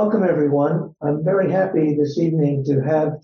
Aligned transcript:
Welcome, 0.00 0.22
everyone. 0.22 0.94
I'm 1.02 1.24
very 1.24 1.50
happy 1.50 1.96
this 1.96 2.18
evening 2.20 2.62
to 2.66 2.80
have 2.82 3.14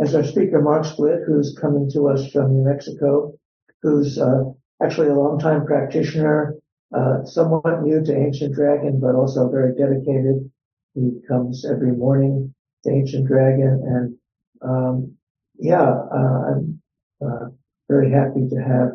as 0.00 0.14
our 0.14 0.24
speaker 0.24 0.62
Mark 0.62 0.86
Splitt, 0.86 1.26
who's 1.26 1.54
coming 1.60 1.90
to 1.90 2.08
us 2.08 2.26
from 2.32 2.54
New 2.54 2.64
Mexico, 2.64 3.38
who's 3.82 4.18
uh, 4.18 4.44
actually 4.82 5.08
a 5.08 5.14
longtime 5.14 5.66
practitioner, 5.66 6.54
uh, 6.96 7.26
somewhat 7.26 7.82
new 7.82 8.02
to 8.02 8.16
Ancient 8.16 8.54
Dragon, 8.54 8.98
but 8.98 9.14
also 9.14 9.50
very 9.50 9.74
dedicated. 9.74 10.50
He 10.94 11.20
comes 11.28 11.66
every 11.66 11.92
morning 11.92 12.54
to 12.84 12.90
Ancient 12.90 13.28
Dragon, 13.28 13.82
and 13.84 14.16
um, 14.62 15.14
yeah, 15.58 15.82
uh, 15.82 16.40
I'm 16.48 16.80
uh, 17.22 17.48
very 17.90 18.10
happy 18.10 18.48
to 18.48 18.56
have 18.56 18.92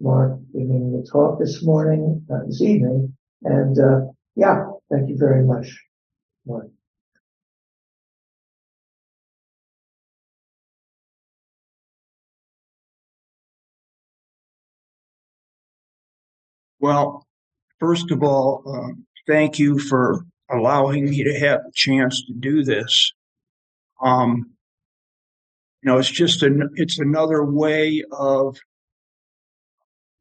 Mark 0.00 0.36
giving 0.52 0.90
the 0.90 1.08
talk 1.08 1.38
this 1.38 1.62
morning, 1.64 2.26
uh, 2.28 2.44
this 2.48 2.60
evening, 2.60 3.16
and 3.44 3.78
uh, 3.78 4.00
yeah, 4.34 4.64
thank 4.90 5.08
you 5.08 5.16
very 5.16 5.44
much. 5.44 5.78
Mark. 6.46 6.70
Well, 16.80 17.26
first 17.78 18.10
of 18.10 18.22
all, 18.22 18.62
um, 18.66 19.06
thank 19.26 19.58
you 19.58 19.78
for 19.78 20.24
allowing 20.50 21.04
me 21.04 21.22
to 21.24 21.38
have 21.38 21.60
the 21.64 21.72
chance 21.74 22.24
to 22.26 22.34
do 22.34 22.64
this. 22.64 23.12
Um, 24.02 24.52
you 25.82 25.90
know, 25.90 25.98
it's 25.98 26.10
just 26.10 26.42
an 26.42 26.70
it's 26.74 26.98
another 26.98 27.44
way 27.44 28.04
of 28.12 28.56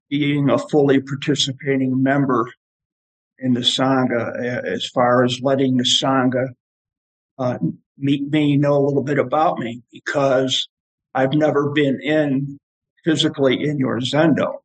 being 0.09 0.49
a 0.49 0.58
fully 0.58 1.02
participating 1.02 2.03
member 2.03 2.52
in 3.42 3.53
the 3.53 3.61
sangha, 3.61 4.66
as 4.66 4.88
far 4.88 5.23
as 5.23 5.42
letting 5.42 5.78
the 5.78 5.84
sangha 5.84 6.50
uh, 7.38 7.58
meet 7.98 8.30
me 8.30 8.56
know 8.58 8.75
a 8.75 8.86
little 8.86 9.03
bit 9.03 9.20
about 9.20 9.59
me, 9.59 9.81
because 9.92 10.67
I've 11.14 11.33
never 11.33 11.72
been 11.72 12.00
in 12.02 12.59
physically 13.03 13.64
in 13.64 13.78
your 13.78 14.00
zendo. 14.00 14.59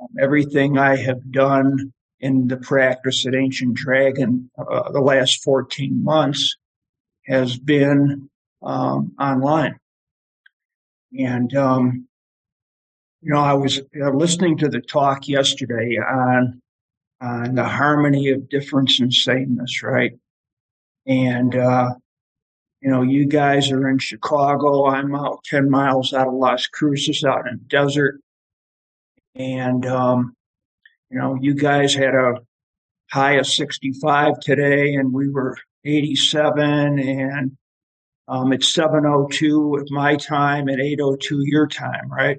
Um, 0.00 0.08
everything 0.20 0.78
I 0.78 0.96
have 0.96 1.30
done 1.30 1.92
in 2.20 2.48
the 2.48 2.56
practice 2.56 3.26
at 3.26 3.34
Ancient 3.34 3.74
Dragon 3.74 4.50
uh, 4.58 4.90
the 4.90 5.00
last 5.00 5.42
14 5.42 6.02
months 6.02 6.56
has 7.26 7.58
been 7.58 8.30
um, 8.62 9.12
online. 9.20 9.78
And, 11.18 11.54
um, 11.56 12.08
you 13.20 13.32
know, 13.32 13.40
I 13.40 13.54
was 13.54 13.78
uh, 13.78 14.10
listening 14.10 14.58
to 14.58 14.68
the 14.68 14.80
talk 14.80 15.28
yesterday 15.28 15.96
on, 15.98 16.60
on 17.20 17.54
the 17.54 17.64
harmony 17.64 18.30
of 18.30 18.48
difference 18.48 19.00
and 19.00 19.12
sameness, 19.12 19.82
right? 19.82 20.12
And, 21.06 21.54
uh, 21.54 21.94
you 22.80 22.90
know, 22.90 23.02
you 23.02 23.26
guys 23.26 23.72
are 23.72 23.88
in 23.88 23.98
Chicago. 23.98 24.86
I'm 24.86 25.14
out 25.14 25.42
10 25.44 25.68
miles 25.68 26.12
out 26.12 26.28
of 26.28 26.34
Las 26.34 26.66
Cruces 26.66 27.24
out 27.24 27.48
in 27.48 27.58
the 27.58 27.64
desert. 27.64 28.20
And, 29.34 29.84
um, 29.86 30.34
you 31.10 31.18
know, 31.18 31.36
you 31.40 31.54
guys 31.54 31.94
had 31.94 32.14
a 32.14 32.34
high 33.10 33.34
of 33.34 33.46
65 33.46 34.38
today 34.40 34.94
and 34.94 35.12
we 35.12 35.28
were 35.28 35.56
87 35.84 36.98
and 36.98 37.56
um, 38.28 38.52
it's 38.52 38.72
702 38.74 39.78
at 39.78 39.90
my 39.90 40.16
time 40.16 40.68
and 40.68 40.80
802 40.80 41.40
your 41.44 41.66
time, 41.66 42.12
right? 42.12 42.38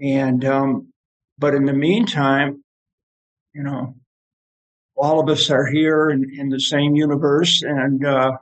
And, 0.00 0.44
um, 0.44 0.92
but 1.38 1.54
in 1.54 1.64
the 1.64 1.72
meantime, 1.72 2.64
you 3.56 3.62
know, 3.62 3.94
all 4.96 5.18
of 5.18 5.30
us 5.30 5.50
are 5.50 5.66
here 5.66 6.10
in, 6.10 6.30
in 6.38 6.50
the 6.50 6.60
same 6.60 6.94
universe 6.94 7.62
and, 7.62 8.04
uh, 8.04 8.32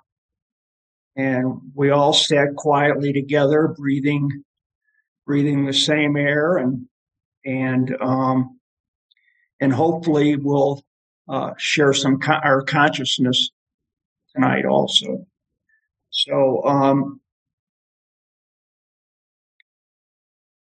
and 1.17 1.61
we 1.73 1.91
all 1.91 2.13
sat 2.13 2.57
quietly 2.57 3.13
together, 3.13 3.73
breathing, 3.79 4.43
breathing 5.25 5.65
the 5.65 5.73
same 5.73 6.17
air 6.17 6.57
and, 6.57 6.87
and, 7.45 7.97
um, 8.01 8.59
and 9.61 9.73
hopefully 9.73 10.35
we'll, 10.35 10.83
uh, 11.29 11.53
share 11.59 11.93
some 11.93 12.19
con- 12.19 12.43
our 12.43 12.63
consciousness 12.63 13.51
tonight 14.35 14.67
also. 14.67 15.25
So, 16.11 16.65
um, 16.65 17.21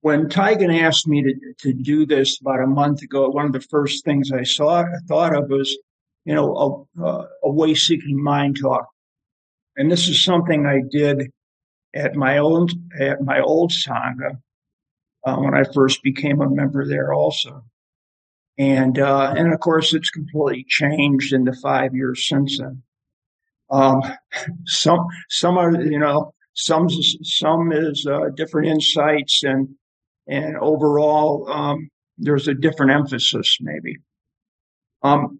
when 0.07 0.29
Taigen 0.29 0.81
asked 0.81 1.05
me 1.05 1.21
to, 1.21 1.33
to 1.63 1.73
do 1.73 2.05
this 2.05 2.39
about 2.39 2.63
a 2.63 2.65
month 2.65 3.01
ago, 3.01 3.27
one 3.27 3.45
of 3.45 3.51
the 3.51 3.59
first 3.59 4.05
things 4.05 4.31
I 4.31 4.43
saw, 4.43 4.85
thought 5.05 5.35
of 5.35 5.49
was, 5.49 5.77
you 6.23 6.33
know, 6.33 6.87
a, 6.97 7.25
a 7.43 7.51
way 7.51 7.75
seeking 7.75 8.23
mind 8.23 8.57
talk. 8.61 8.87
And 9.75 9.91
this 9.91 10.07
is 10.07 10.23
something 10.23 10.65
I 10.65 10.79
did 10.89 11.29
at 11.93 12.15
my 12.15 12.37
own, 12.37 12.69
at 12.97 13.21
my 13.21 13.41
old 13.41 13.71
Sangha, 13.71 14.37
uh, 15.25 15.35
when 15.35 15.53
I 15.53 15.65
first 15.73 16.01
became 16.03 16.39
a 16.39 16.49
member 16.49 16.87
there 16.87 17.11
also. 17.11 17.65
And, 18.57 18.97
uh, 18.99 19.33
and 19.35 19.53
of 19.53 19.59
course 19.59 19.93
it's 19.93 20.09
completely 20.09 20.65
changed 20.69 21.33
in 21.33 21.43
the 21.43 21.57
five 21.61 21.93
years 21.93 22.29
since 22.29 22.59
then. 22.59 22.81
Um, 23.69 24.01
some, 24.67 25.05
some 25.27 25.57
are, 25.57 25.73
you 25.81 25.99
know, 25.99 26.33
some, 26.53 26.87
some 27.23 27.73
is, 27.73 28.07
uh, 28.09 28.29
different 28.37 28.69
insights 28.69 29.43
and, 29.43 29.75
and 30.27 30.57
overall, 30.57 31.49
um, 31.49 31.89
there's 32.17 32.47
a 32.47 32.53
different 32.53 32.91
emphasis 32.91 33.57
maybe. 33.61 33.97
Um, 35.01 35.39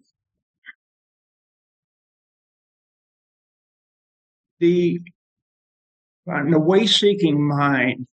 the, 4.60 5.00
uh, 6.30 6.44
the 6.50 6.60
way 6.60 6.86
seeking 6.86 7.46
mind, 7.46 8.06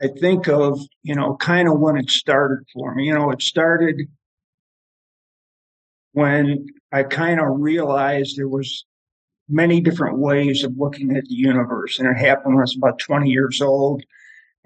I 0.00 0.08
think 0.08 0.48
of, 0.48 0.80
you 1.02 1.14
know, 1.14 1.36
kind 1.36 1.68
of 1.68 1.78
when 1.78 1.96
it 1.96 2.10
started 2.10 2.64
for 2.72 2.94
me. 2.94 3.06
You 3.06 3.14
know, 3.14 3.30
it 3.30 3.42
started 3.42 4.08
when 6.12 6.66
I 6.92 7.02
kind 7.02 7.40
of 7.40 7.46
realized 7.60 8.36
there 8.36 8.48
was 8.48 8.84
many 9.48 9.80
different 9.80 10.18
ways 10.18 10.62
of 10.62 10.76
looking 10.76 11.16
at 11.16 11.24
the 11.24 11.34
universe. 11.34 11.98
And 11.98 12.08
it 12.08 12.18
happened 12.18 12.54
when 12.54 12.58
I 12.58 12.62
was 12.62 12.76
about 12.76 12.98
20 12.98 13.30
years 13.30 13.60
old. 13.60 14.02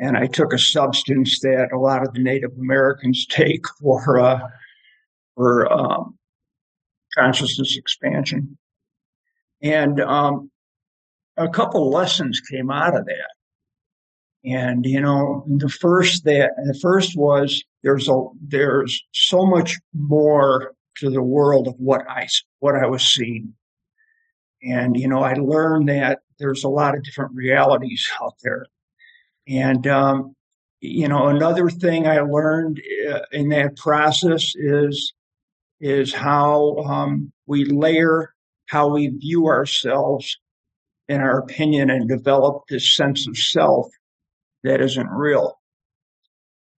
And 0.02 0.16
I 0.16 0.26
took 0.26 0.52
a 0.52 0.58
substance 0.58 1.38
that 1.42 1.68
a 1.72 1.78
lot 1.78 2.02
of 2.02 2.12
the 2.12 2.18
Native 2.18 2.50
Americans 2.58 3.24
take 3.30 3.64
for, 3.80 4.18
uh, 4.18 4.40
for 5.36 5.72
um, 5.72 6.18
consciousness 7.16 7.76
expansion. 7.76 8.58
And 9.62 10.00
um, 10.00 10.50
a 11.36 11.48
couple 11.48 11.88
lessons 11.88 12.40
came 12.40 12.68
out 12.68 12.96
of 12.96 13.06
that. 13.06 13.30
And 14.44 14.84
you 14.84 15.00
know, 15.00 15.44
the 15.46 15.68
first 15.68 16.24
that 16.24 16.50
the 16.64 16.76
first 16.82 17.16
was 17.16 17.62
there's 17.84 18.08
a 18.08 18.24
there's 18.40 19.00
so 19.12 19.46
much 19.46 19.78
more 19.94 20.72
to 20.96 21.10
the 21.10 21.22
world 21.22 21.68
of 21.68 21.74
what 21.78 22.00
I 22.08 22.26
what 22.58 22.74
I 22.74 22.86
was 22.86 23.04
seeing. 23.04 23.54
And 24.64 24.96
you 24.96 25.06
know, 25.06 25.22
I 25.22 25.34
learned 25.34 25.88
that 25.90 26.22
there's 26.40 26.64
a 26.64 26.68
lot 26.68 26.96
of 26.96 27.04
different 27.04 27.36
realities 27.36 28.04
out 28.20 28.34
there. 28.42 28.66
And 29.48 29.86
um, 29.86 30.34
you 30.80 31.08
know, 31.08 31.28
another 31.28 31.68
thing 31.68 32.06
I 32.06 32.20
learned 32.20 32.80
uh, 33.10 33.20
in 33.30 33.48
that 33.50 33.76
process 33.76 34.52
is 34.54 35.12
is 35.80 36.12
how 36.12 36.76
um, 36.78 37.32
we 37.46 37.64
layer 37.64 38.34
how 38.66 38.88
we 38.88 39.08
view 39.08 39.46
ourselves 39.48 40.38
in 41.08 41.20
our 41.20 41.38
opinion 41.38 41.90
and 41.90 42.08
develop 42.08 42.62
this 42.68 42.96
sense 42.96 43.28
of 43.28 43.36
self 43.36 43.88
that 44.64 44.80
isn't 44.80 45.10
real. 45.10 45.58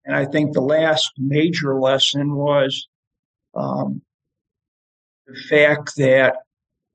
And 0.05 0.16
I 0.16 0.26
think 0.26 0.52
the 0.52 0.61
last 0.61 1.12
major 1.19 1.78
lesson 1.81 2.34
was 2.34 2.88
um, 3.55 4.02
the 5.26 5.37
fact 5.49 5.96
that, 5.96 6.37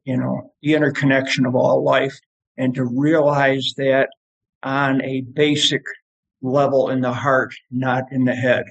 you 0.04 0.18
know, 0.18 0.54
the 0.62 0.74
interconnection 0.74 1.46
of 1.46 1.56
all 1.56 1.84
life 1.84 2.20
and 2.58 2.76
to 2.76 2.84
realize 2.84 3.74
that 3.78 4.10
on 4.64 5.02
a 5.04 5.22
basic 5.22 5.84
level 6.42 6.90
in 6.90 7.02
the 7.02 7.14
heart, 7.14 7.54
not 7.72 8.06
in 8.12 8.26
the 8.26 8.36
head. 8.36 8.66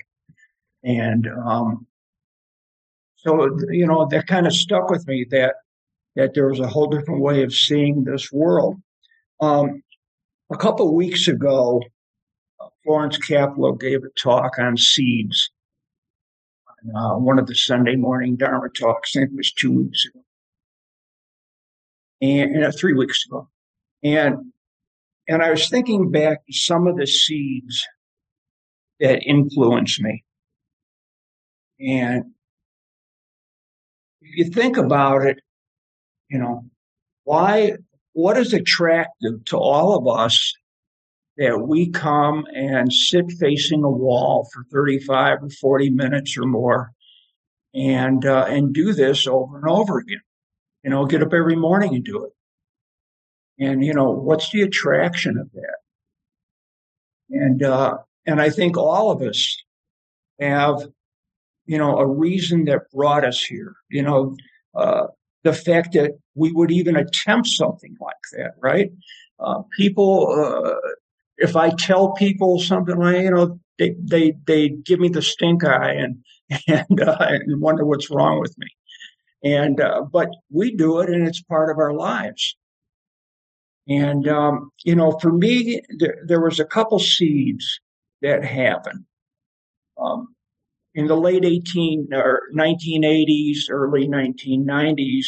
And 0.85 1.29
um, 1.47 1.87
so, 3.17 3.59
you 3.71 3.87
know, 3.87 4.07
that 4.11 4.27
kind 4.27 4.47
of 4.47 4.53
stuck 4.53 4.91
with 4.91 5.07
me 5.07 5.27
that 5.31 5.57
that 6.17 6.35
there 6.35 6.49
was 6.49 6.59
a 6.59 6.67
whole 6.67 6.89
different 6.89 7.21
way 7.21 7.45
of 7.45 7.55
seeing 7.55 8.03
this 8.03 8.33
world. 8.33 8.77
Um, 9.41 9.83
a 10.51 10.57
couple 10.57 10.93
weeks 10.95 11.29
ago, 11.29 11.83
Florence 12.85 13.19
Caplow 13.19 13.79
gave 13.79 14.03
a 14.03 14.09
talk 14.21 14.59
on 14.59 14.77
seeds. 14.77 15.51
Uh, 16.97 17.15
one 17.15 17.39
of 17.39 17.47
the 17.47 17.55
Sunday 17.55 17.97
morning 17.97 18.37
Dharma 18.37 18.69
talks, 18.71 19.15
I 19.15 19.21
think 19.21 19.33
it 19.33 19.37
was 19.37 19.53
two 19.53 19.73
weeks 19.73 20.07
ago, 20.07 20.25
and 22.23 22.65
uh, 22.65 22.73
three 22.73 22.95
weeks 22.95 23.27
ago, 23.27 23.49
and 24.03 24.53
and 25.29 25.43
I 25.43 25.51
was 25.51 25.69
thinking 25.69 26.11
back 26.11 26.47
to 26.47 26.53
some 26.53 26.87
of 26.87 26.97
the 26.97 27.07
seeds 27.07 27.87
that 29.01 29.23
influenced 29.23 30.01
me, 30.01 30.25
and 31.81 32.25
if 34.23 34.37
you 34.37 34.53
think 34.53 34.77
about 34.77 35.25
it, 35.25 35.41
you 36.29 36.39
know, 36.39 36.65
why, 37.25 37.73
what 38.13 38.37
is 38.37 38.53
attractive 38.53 39.45
to 39.47 39.57
all 39.57 39.97
of 39.97 40.19
us 40.19 40.55
that 41.37 41.61
we 41.67 41.91
come 41.91 42.47
and 42.55 42.93
sit 42.93 43.31
facing 43.39 43.85
a 43.85 43.91
wall 43.91 44.49
for 44.53 44.65
35 44.73 45.45
or 45.45 45.51
40 45.51 45.91
minutes 45.91 46.37
or 46.37 46.47
more 46.47 46.93
and, 47.75 48.25
uh, 48.25 48.47
and 48.49 48.75
do 48.75 48.93
this 48.93 49.27
over 49.27 49.59
and 49.59 49.69
over 49.69 49.99
again? 49.99 50.21
You 50.83 50.91
know, 50.91 51.07
get 51.07 51.23
up 51.23 51.33
every 51.33 51.57
morning 51.57 51.95
and 51.95 52.05
do 52.05 52.25
it. 52.25 52.33
And, 53.59 53.85
you 53.85 53.93
know, 53.93 54.11
what's 54.11 54.51
the 54.51 54.63
attraction 54.63 55.37
of 55.39 55.51
that? 55.53 55.79
And, 57.31 57.63
uh, 57.63 57.99
and 58.27 58.41
I 58.41 58.51
think 58.51 58.77
all 58.77 59.11
of 59.11 59.23
us 59.23 59.57
have 60.41 60.83
you 61.69 61.77
know, 61.77 61.99
a 61.99 62.07
reason 62.07 62.65
that 62.65 62.91
brought 62.93 63.25
us 63.25 63.41
here. 63.43 63.77
You 63.91 64.03
know, 64.03 64.37
uh, 64.75 65.09
the 65.45 65.53
fact 65.53 65.93
that 65.93 66.13
we 66.35 66.51
would 66.51 66.73
even 66.73 66.97
attempt 66.97 67.47
something 67.47 67.95
like 68.01 68.17
that, 68.33 68.53
right? 68.61 68.91
Uh, 69.39 69.63
people, 69.77 70.29
uh, 70.33 70.75
if 71.37 71.55
I 71.55 71.71
tell 71.71 72.13
people 72.15 72.59
something 72.59 72.97
like, 72.97 73.23
you 73.23 73.31
know, 73.31 73.61
they, 73.79 73.95
they, 74.03 74.33
they 74.47 74.71
give 74.71 74.99
me 74.99 75.11
the 75.11 75.23
stink 75.23 75.63
eye 75.63 75.93
and, 75.93 76.25
and, 76.67 77.01
uh, 77.01 77.19
and 77.21 77.61
wonder 77.61 77.85
what's 77.85 78.11
wrong 78.11 78.41
with 78.41 78.57
me. 78.59 78.69
And, 79.45 79.79
uh, 79.81 80.03
but 80.11 80.31
we 80.51 80.75
do 80.75 81.01
it 81.01 81.11
and 81.11 81.29
it's 81.29 81.43
part 81.43 81.71
of 81.71 81.79
our 81.79 81.93
lives. 81.93 82.57
And, 83.89 84.29
um, 84.29 84.71
you 84.85 84.95
know, 84.95 85.19
for 85.19 85.33
me, 85.33 85.81
there, 85.99 86.19
there 86.27 86.41
was 86.41 86.61
a 86.61 86.65
couple 86.65 86.99
seeds 86.99 87.81
that 88.21 88.45
happened. 88.45 89.05
Um, 89.97 90.35
in 90.95 91.07
the 91.07 91.17
late 91.17 91.45
18 91.45 92.09
or 92.13 92.43
1980s, 92.55 93.71
early 93.71 94.07
1990s, 94.07 95.27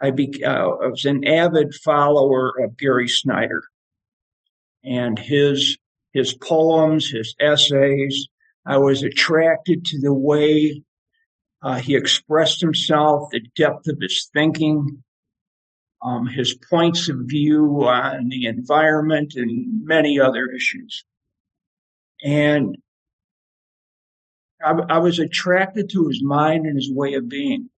I, 0.00 0.10
be, 0.10 0.42
uh, 0.44 0.68
I 0.68 0.86
was 0.88 1.04
an 1.04 1.26
avid 1.26 1.74
follower 1.74 2.52
of 2.62 2.76
Gary 2.76 3.08
Snyder 3.08 3.62
and 4.84 5.18
his 5.18 5.78
his 6.12 6.32
poems, 6.34 7.10
his 7.10 7.34
essays. 7.40 8.28
I 8.64 8.78
was 8.78 9.02
attracted 9.02 9.84
to 9.86 10.00
the 10.00 10.14
way 10.14 10.82
uh, 11.62 11.76
he 11.76 11.96
expressed 11.96 12.60
himself, 12.60 13.30
the 13.30 13.40
depth 13.56 13.88
of 13.88 13.98
his 14.00 14.30
thinking, 14.32 15.02
um, 16.04 16.26
his 16.26 16.54
points 16.70 17.08
of 17.08 17.16
view 17.20 17.64
on 17.86 18.28
the 18.28 18.46
environment, 18.46 19.32
and 19.36 19.84
many 19.84 20.20
other 20.20 20.46
issues. 20.54 21.04
And 22.22 22.76
I, 24.62 24.72
I 24.88 24.98
was 24.98 25.18
attracted 25.18 25.90
to 25.90 26.08
his 26.08 26.22
mind 26.22 26.66
and 26.66 26.76
his 26.76 26.92
way 26.92 27.14
of 27.14 27.28
being. 27.28 27.70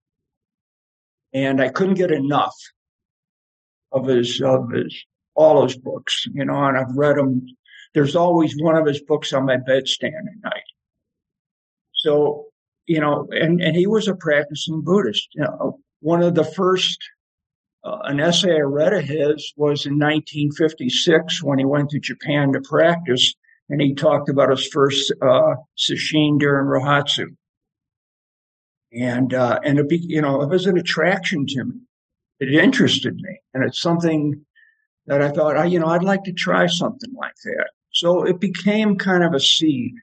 And 1.32 1.60
I 1.60 1.68
couldn't 1.68 1.94
get 1.94 2.10
enough 2.10 2.54
of 3.92 4.06
his, 4.06 4.40
of 4.40 4.70
his, 4.72 5.04
all 5.34 5.64
his 5.64 5.76
books, 5.76 6.26
you 6.32 6.44
know, 6.44 6.64
and 6.64 6.76
I've 6.76 6.96
read 6.96 7.16
them. 7.16 7.46
There's 7.94 8.16
always 8.16 8.54
one 8.58 8.76
of 8.76 8.86
his 8.86 9.02
books 9.02 9.32
on 9.32 9.46
my 9.46 9.56
bedstand 9.56 10.08
at 10.08 10.42
night. 10.42 10.62
So, 11.94 12.46
you 12.86 13.00
know, 13.00 13.28
and, 13.30 13.60
and 13.60 13.76
he 13.76 13.86
was 13.86 14.08
a 14.08 14.14
practicing 14.14 14.82
Buddhist. 14.82 15.28
You 15.34 15.42
know, 15.42 15.78
one 16.00 16.22
of 16.22 16.34
the 16.34 16.44
first, 16.44 16.98
uh, 17.84 17.98
an 18.04 18.20
essay 18.20 18.56
I 18.56 18.60
read 18.60 18.92
of 18.92 19.04
his 19.04 19.52
was 19.56 19.86
in 19.86 19.98
1956 19.98 21.42
when 21.42 21.58
he 21.58 21.64
went 21.64 21.90
to 21.90 22.00
Japan 22.00 22.52
to 22.52 22.60
practice 22.60 23.34
and 23.68 23.80
he 23.80 23.94
talked 23.94 24.28
about 24.28 24.50
his 24.50 24.66
first 24.66 25.12
uh, 25.22 25.54
sesshin 25.76 26.38
during 26.38 26.66
Rohatsu. 26.66 27.36
And 28.92 29.34
uh, 29.34 29.58
and 29.64 29.78
it 29.78 29.88
be, 29.88 29.98
you 29.98 30.22
know 30.22 30.42
it 30.42 30.48
was 30.48 30.66
an 30.66 30.78
attraction 30.78 31.46
to 31.46 31.64
me. 31.64 31.80
It 32.38 32.54
interested 32.54 33.16
me, 33.16 33.40
and 33.52 33.64
it's 33.64 33.80
something 33.80 34.44
that 35.06 35.22
I 35.22 35.30
thought, 35.30 35.56
I, 35.56 35.64
you 35.66 35.78
know, 35.78 35.86
I'd 35.86 36.02
like 36.02 36.24
to 36.24 36.32
try 36.32 36.66
something 36.66 37.12
like 37.14 37.34
that. 37.44 37.70
So 37.92 38.24
it 38.24 38.40
became 38.40 38.96
kind 38.96 39.24
of 39.24 39.34
a 39.34 39.40
seed. 39.40 39.94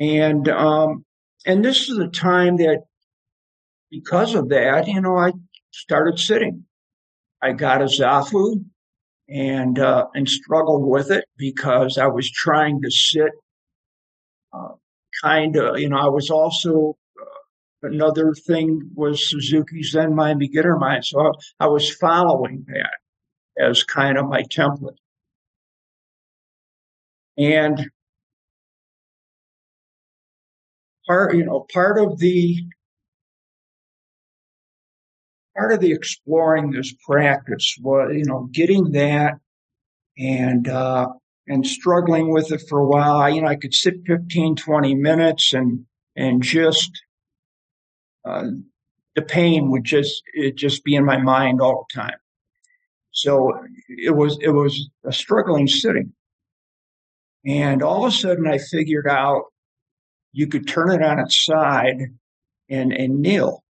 And 0.00 0.48
um, 0.48 1.04
and 1.46 1.64
this 1.64 1.88
is 1.88 1.96
the 1.96 2.08
time 2.08 2.56
that, 2.56 2.84
because 3.90 4.34
of 4.34 4.48
that, 4.50 4.88
you 4.88 5.00
know, 5.00 5.16
I 5.16 5.32
started 5.72 6.18
sitting. 6.18 6.64
I 7.42 7.52
got 7.52 7.82
a 7.82 7.86
zafu 7.86 8.64
and 9.28 9.78
uh, 9.78 10.06
and 10.14 10.28
struggled 10.28 10.86
with 10.86 11.10
it 11.10 11.24
because 11.36 11.98
I 11.98 12.06
was 12.06 12.30
trying 12.30 12.82
to 12.82 12.90
sit 12.90 13.32
uh, 14.52 14.74
kind 15.22 15.56
of, 15.56 15.78
you 15.78 15.88
know, 15.88 15.96
I 15.96 16.08
was 16.08 16.30
also 16.30 16.96
uh, 17.20 17.88
another 17.88 18.34
thing 18.34 18.90
was 18.94 19.28
Suzuki 19.28 19.82
Zen 19.82 20.14
Mind 20.14 20.38
Beginner 20.38 20.78
Mind, 20.78 21.04
so 21.04 21.20
I, 21.20 21.30
I 21.64 21.66
was 21.68 21.90
following 21.94 22.64
that 22.68 22.92
as 23.58 23.82
kind 23.84 24.18
of 24.18 24.28
my 24.28 24.42
template, 24.42 24.96
and 27.38 27.90
part, 31.06 31.34
you 31.34 31.44
know, 31.44 31.66
part 31.72 31.98
of 31.98 32.18
the 32.18 32.62
part 35.56 35.72
of 35.72 35.80
the 35.80 35.92
exploring 35.92 36.70
this 36.70 36.94
practice 37.06 37.76
was, 37.80 38.12
you 38.14 38.24
know, 38.24 38.48
getting 38.52 38.92
that 38.92 39.34
and, 40.18 40.68
uh, 40.68 41.08
and 41.46 41.66
struggling 41.66 42.30
with 42.30 42.52
it 42.52 42.62
for 42.68 42.80
a 42.80 42.86
while. 42.86 43.28
You 43.30 43.42
know, 43.42 43.48
I 43.48 43.56
could 43.56 43.74
sit 43.74 44.06
15, 44.06 44.56
20 44.56 44.94
minutes 44.94 45.52
and, 45.52 45.84
and 46.16 46.42
just, 46.42 46.90
uh, 48.24 48.44
the 49.14 49.22
pain 49.22 49.70
would 49.70 49.84
just, 49.84 50.22
it 50.32 50.56
just 50.56 50.84
be 50.84 50.94
in 50.94 51.04
my 51.04 51.18
mind 51.18 51.60
all 51.60 51.86
the 51.88 52.00
time. 52.00 52.16
So 53.10 53.52
it 53.88 54.16
was, 54.16 54.38
it 54.40 54.50
was 54.50 54.88
a 55.04 55.12
struggling 55.12 55.66
sitting. 55.66 56.12
And 57.44 57.82
all 57.82 58.06
of 58.06 58.12
a 58.12 58.16
sudden 58.16 58.46
I 58.46 58.58
figured 58.58 59.06
out 59.06 59.44
you 60.32 60.46
could 60.46 60.66
turn 60.66 60.90
it 60.90 61.02
on 61.02 61.18
its 61.18 61.44
side 61.44 61.98
and, 62.70 62.92
and 62.92 63.20
kneel 63.20 63.62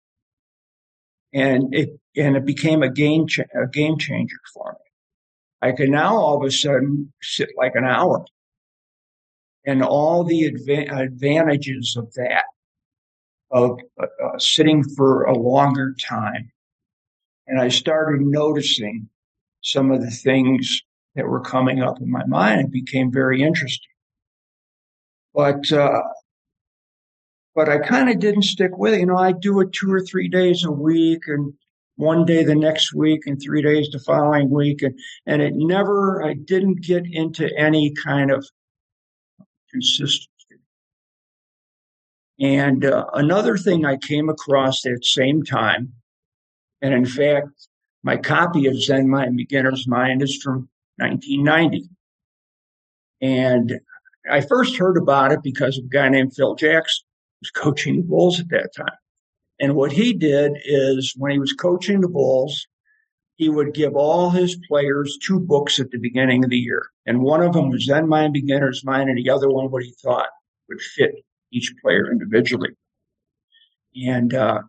and 1.33 1.73
it 1.73 1.89
and 2.17 2.35
it 2.35 2.45
became 2.45 2.83
a 2.83 2.89
game 2.91 3.27
cha- 3.27 3.43
a 3.55 3.67
game 3.67 3.97
changer 3.97 4.37
for 4.53 4.73
me. 4.73 5.69
I 5.69 5.71
can 5.73 5.91
now 5.91 6.15
all 6.17 6.37
of 6.37 6.47
a 6.47 6.51
sudden 6.51 7.13
sit 7.21 7.49
like 7.57 7.75
an 7.75 7.85
hour, 7.85 8.25
and 9.65 9.83
all 9.83 10.23
the 10.23 10.51
adva- 10.51 10.91
advantages 10.91 11.95
of 11.97 12.13
that 12.15 12.45
of 13.51 13.79
uh, 14.01 14.05
uh, 14.23 14.39
sitting 14.39 14.83
for 14.95 15.23
a 15.23 15.37
longer 15.37 15.93
time, 16.01 16.51
and 17.47 17.59
I 17.59 17.69
started 17.69 18.21
noticing 18.21 19.09
some 19.61 19.91
of 19.91 20.01
the 20.01 20.11
things 20.11 20.81
that 21.15 21.27
were 21.27 21.41
coming 21.41 21.81
up 21.81 22.01
in 22.01 22.09
my 22.09 22.25
mind. 22.25 22.61
It 22.61 22.71
became 22.71 23.11
very 23.11 23.41
interesting, 23.41 23.91
but. 25.33 25.71
Uh, 25.71 26.01
but 27.55 27.69
I 27.69 27.79
kind 27.79 28.09
of 28.09 28.19
didn't 28.19 28.43
stick 28.43 28.77
with 28.77 28.93
it. 28.93 29.01
You 29.01 29.05
know, 29.05 29.17
I 29.17 29.33
do 29.33 29.59
it 29.59 29.73
two 29.73 29.91
or 29.91 30.01
three 30.01 30.29
days 30.29 30.63
a 30.63 30.71
week 30.71 31.23
and 31.27 31.53
one 31.95 32.25
day 32.25 32.43
the 32.43 32.55
next 32.55 32.93
week 32.93 33.21
and 33.25 33.39
three 33.41 33.61
days 33.61 33.89
the 33.91 33.99
following 33.99 34.49
week. 34.49 34.81
And, 34.81 34.97
and 35.25 35.41
it 35.41 35.53
never, 35.55 36.23
I 36.23 36.33
didn't 36.33 36.81
get 36.81 37.03
into 37.05 37.49
any 37.57 37.93
kind 37.93 38.31
of 38.31 38.47
consistency. 39.69 40.27
And 42.39 42.85
uh, 42.85 43.05
another 43.13 43.57
thing 43.57 43.85
I 43.85 43.97
came 43.97 44.29
across 44.29 44.85
at 44.85 45.05
same 45.05 45.43
time, 45.43 45.93
and 46.81 46.93
in 46.93 47.05
fact, 47.05 47.49
my 48.03 48.17
copy 48.17 48.65
of 48.65 48.81
Zen 48.81 49.07
Mind 49.07 49.37
Beginner's 49.37 49.87
Mind 49.87 50.23
is 50.23 50.41
from 50.41 50.67
1990. 50.97 51.87
And 53.21 53.79
I 54.29 54.41
first 54.41 54.75
heard 54.77 54.97
about 54.97 55.31
it 55.31 55.43
because 55.43 55.77
of 55.77 55.85
a 55.85 55.89
guy 55.89 56.09
named 56.09 56.33
Phil 56.35 56.55
Jackson 56.55 57.05
was 57.41 57.51
coaching 57.51 57.97
the 57.97 58.03
Bulls 58.03 58.39
at 58.39 58.49
that 58.49 58.69
time. 58.75 58.97
And 59.59 59.75
what 59.75 59.91
he 59.91 60.13
did 60.13 60.53
is 60.65 61.13
when 61.17 61.31
he 61.31 61.39
was 61.39 61.53
coaching 61.53 62.01
the 62.01 62.07
Bulls, 62.07 62.67
he 63.35 63.49
would 63.49 63.73
give 63.73 63.95
all 63.95 64.29
his 64.29 64.57
players 64.67 65.17
two 65.25 65.39
books 65.39 65.79
at 65.79 65.91
the 65.91 65.97
beginning 65.97 66.43
of 66.43 66.49
the 66.49 66.57
year. 66.57 66.87
And 67.05 67.21
one 67.21 67.41
of 67.41 67.53
them 67.53 67.69
was 67.69 67.85
Zen 67.85 68.07
Mind 68.07 68.33
Beginner's 68.33 68.83
Mind, 68.85 69.09
and 69.09 69.17
the 69.17 69.29
other 69.29 69.49
one 69.49 69.71
what 69.71 69.83
he 69.83 69.93
thought 70.01 70.29
would 70.69 70.81
fit 70.81 71.15
each 71.51 71.73
player 71.81 72.11
individually. 72.11 72.69
And 73.95 74.33
uh, 74.33 74.61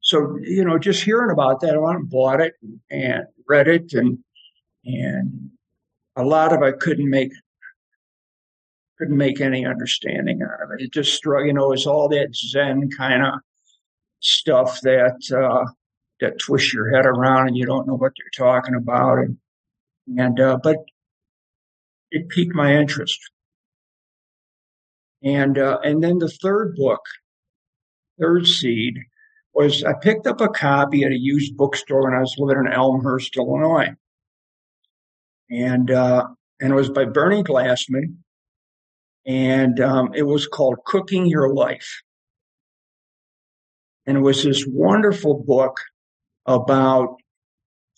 so, 0.00 0.36
you 0.42 0.64
know, 0.64 0.78
just 0.78 1.02
hearing 1.02 1.30
about 1.30 1.60
that, 1.60 1.74
I 1.74 1.78
went 1.78 1.98
and 1.98 2.10
bought 2.10 2.40
it 2.40 2.54
and 2.90 3.24
read 3.48 3.68
it 3.68 3.92
and 3.92 4.18
and 4.84 5.50
a 6.16 6.24
lot 6.24 6.52
of 6.52 6.62
I 6.62 6.72
couldn't 6.72 7.08
make 7.08 7.32
couldn't 8.98 9.16
make 9.16 9.40
any 9.40 9.66
understanding 9.66 10.40
out 10.42 10.62
of 10.62 10.70
it. 10.72 10.84
It 10.84 10.92
just 10.92 11.14
struck, 11.14 11.44
you 11.46 11.52
know, 11.52 11.72
it's 11.72 11.86
all 11.86 12.08
that 12.10 12.34
Zen 12.34 12.90
kind 12.90 13.24
of 13.24 13.34
stuff 14.20 14.80
that 14.82 15.18
uh, 15.36 15.66
that 16.20 16.38
twists 16.38 16.72
your 16.72 16.94
head 16.94 17.06
around 17.06 17.48
and 17.48 17.56
you 17.56 17.66
don't 17.66 17.86
know 17.86 17.96
what 17.96 18.12
they're 18.16 18.46
talking 18.46 18.74
about, 18.74 19.18
and 19.18 19.36
and 20.18 20.40
uh, 20.40 20.58
but 20.62 20.78
it 22.10 22.28
piqued 22.28 22.54
my 22.54 22.74
interest. 22.74 23.18
And 25.22 25.58
uh, 25.58 25.78
and 25.82 26.02
then 26.02 26.18
the 26.18 26.28
third 26.28 26.76
book, 26.76 27.00
Third 28.20 28.46
Seed, 28.46 28.98
was 29.54 29.82
I 29.84 29.94
picked 29.94 30.26
up 30.26 30.40
a 30.40 30.48
copy 30.48 31.04
at 31.04 31.12
a 31.12 31.18
used 31.18 31.56
bookstore 31.56 32.04
when 32.04 32.14
I 32.14 32.20
was 32.20 32.36
living 32.38 32.66
in 32.66 32.72
Elmhurst, 32.72 33.36
Illinois, 33.36 33.90
and 35.50 35.90
uh, 35.90 36.26
and 36.60 36.72
it 36.72 36.76
was 36.76 36.90
by 36.90 37.04
Bernie 37.04 37.42
Glassman, 37.42 38.16
and 39.26 39.80
um, 39.80 40.12
it 40.14 40.24
was 40.24 40.46
called 40.46 40.84
Cooking 40.84 41.26
Your 41.26 41.52
Life. 41.52 42.02
And 44.06 44.18
it 44.18 44.20
was 44.20 44.44
this 44.44 44.66
wonderful 44.66 45.42
book 45.46 45.78
about 46.46 47.16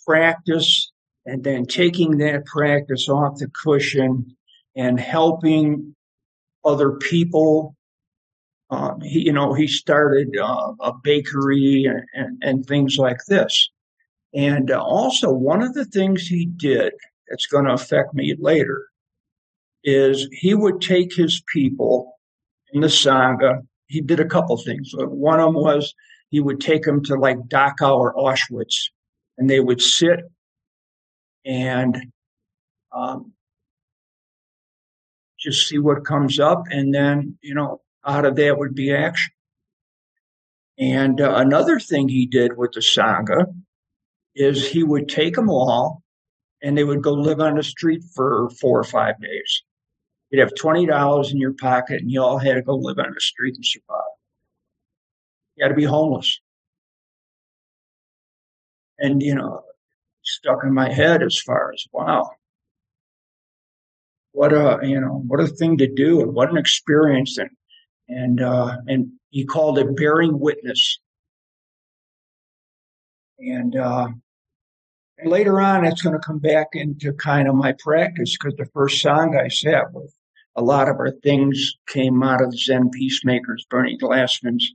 practice 0.07 0.93
and 1.25 1.43
then 1.43 1.67
taking 1.67 2.19
that 2.19 2.47
practice 2.47 3.09
off 3.09 3.39
the 3.39 3.51
cushion 3.65 4.37
and 4.77 5.01
helping 5.01 5.97
other 6.65 6.93
people. 6.93 7.75
Um, 8.71 9.01
he, 9.01 9.27
you 9.27 9.33
know, 9.33 9.53
he 9.53 9.67
started 9.67 10.37
uh, 10.41 10.73
a 10.81 10.93
bakery 11.03 11.87
and, 11.87 12.03
and, 12.15 12.43
and, 12.43 12.67
things 12.67 12.97
like 12.99 13.19
this. 13.29 13.71
And 14.35 14.71
uh, 14.71 14.81
also, 14.81 15.33
one 15.33 15.63
of 15.63 15.75
the 15.75 15.85
things 15.85 16.27
he 16.27 16.47
did 16.47 16.93
that's 17.29 17.47
going 17.47 17.65
to 17.67 17.73
affect 17.73 18.13
me 18.15 18.35
later 18.39 18.89
is 19.87 20.29
he 20.33 20.53
would 20.53 20.83
take 20.83 21.15
his 21.15 21.41
people 21.51 22.19
in 22.73 22.81
the 22.81 22.89
Sangha. 22.89 23.61
He 23.87 24.01
did 24.01 24.19
a 24.19 24.27
couple 24.27 24.57
things. 24.57 24.91
One 24.93 25.39
of 25.39 25.55
them 25.55 25.63
was 25.63 25.95
he 26.29 26.41
would 26.41 26.61
take 26.61 26.83
them 26.83 27.05
to 27.05 27.15
like 27.15 27.39
Dachau 27.49 27.97
or 27.97 28.15
Auschwitz, 28.15 28.91
and 29.39 29.49
they 29.49 29.61
would 29.61 29.81
sit 29.81 30.21
and 31.45 31.97
um, 32.93 33.33
just 35.39 35.69
see 35.69 35.79
what 35.79 36.05
comes 36.05 36.41
up, 36.41 36.65
and 36.71 36.93
then 36.93 37.39
you 37.41 37.55
know 37.55 37.81
out 38.05 38.25
of 38.25 38.35
that 38.37 38.59
would 38.59 38.75
be 38.75 38.93
action. 38.93 39.33
And 40.79 41.21
uh, 41.21 41.35
another 41.37 41.79
thing 41.79 42.09
he 42.09 42.27
did 42.27 42.57
with 42.57 42.73
the 42.73 42.81
Sangha 42.81 43.47
is 44.35 44.69
he 44.69 44.83
would 44.83 45.09
take 45.09 45.37
them 45.37 45.49
all, 45.49 46.03
and 46.61 46.77
they 46.77 46.85
would 46.85 47.03
go 47.03 47.13
live 47.13 47.41
on 47.41 47.55
the 47.55 47.63
street 47.63 48.03
for 48.15 48.51
four 48.61 48.81
or 48.81 48.85
five 48.85 49.21
days. 49.21 49.63
You'd 50.31 50.41
have 50.41 50.55
twenty 50.55 50.87
dollars 50.87 51.31
in 51.31 51.39
your 51.39 51.55
pocket, 51.55 52.01
and 52.01 52.11
you 52.11 52.23
all 52.23 52.39
had 52.39 52.55
to 52.55 52.63
go 52.63 52.75
live 52.75 52.99
on 52.99 53.13
the 53.15 53.21
street 53.21 53.55
and 53.55 53.65
survive. 53.65 54.03
You 55.57 55.65
had 55.65 55.69
to 55.69 55.75
be 55.75 55.85
homeless. 55.85 56.41
And 58.99 59.23
you 59.23 59.35
know, 59.35 59.63
stuck 60.25 60.65
in 60.65 60.75
my 60.75 60.93
head 60.93 61.23
as 61.23 61.39
far 61.39 61.73
as 61.73 61.85
wow, 61.93 62.31
what 64.33 64.53
a 64.53 64.81
you 64.83 65.01
know 65.01 65.23
what 65.27 65.41
a 65.41 65.47
thing 65.47 65.79
to 65.79 65.87
do, 65.87 66.21
and 66.23 66.35
what 66.35 66.51
an 66.51 66.57
experience, 66.57 67.39
and 67.39 67.51
and 68.09 68.41
uh, 68.41 68.77
and 68.87 69.13
he 69.31 69.45
called 69.45 69.79
it 69.79 69.97
bearing 69.97 70.39
witness. 70.41 70.99
And 73.39 73.77
uh, 73.77 74.09
and 75.19 75.31
later 75.31 75.61
on, 75.61 75.85
it's 75.85 76.03
going 76.03 76.19
to 76.19 76.27
come 76.27 76.39
back 76.39 76.69
into 76.73 77.13
kind 77.13 77.49
of 77.49 77.55
my 77.55 77.75
practice 77.79 78.37
because 78.37 78.57
the 78.57 78.67
first 78.75 79.05
sangha 79.05 79.45
I 79.45 79.49
sat 79.49 79.93
with, 79.93 80.13
a 80.57 80.63
lot 80.63 80.89
of 80.89 80.97
our 80.97 81.11
things 81.23 81.77
came 81.89 82.23
out 82.23 82.43
of 82.43 82.59
Zen 82.59 82.91
Peacemakers, 82.91 83.67
Bernie 83.69 83.99
Glassman's, 83.99 84.75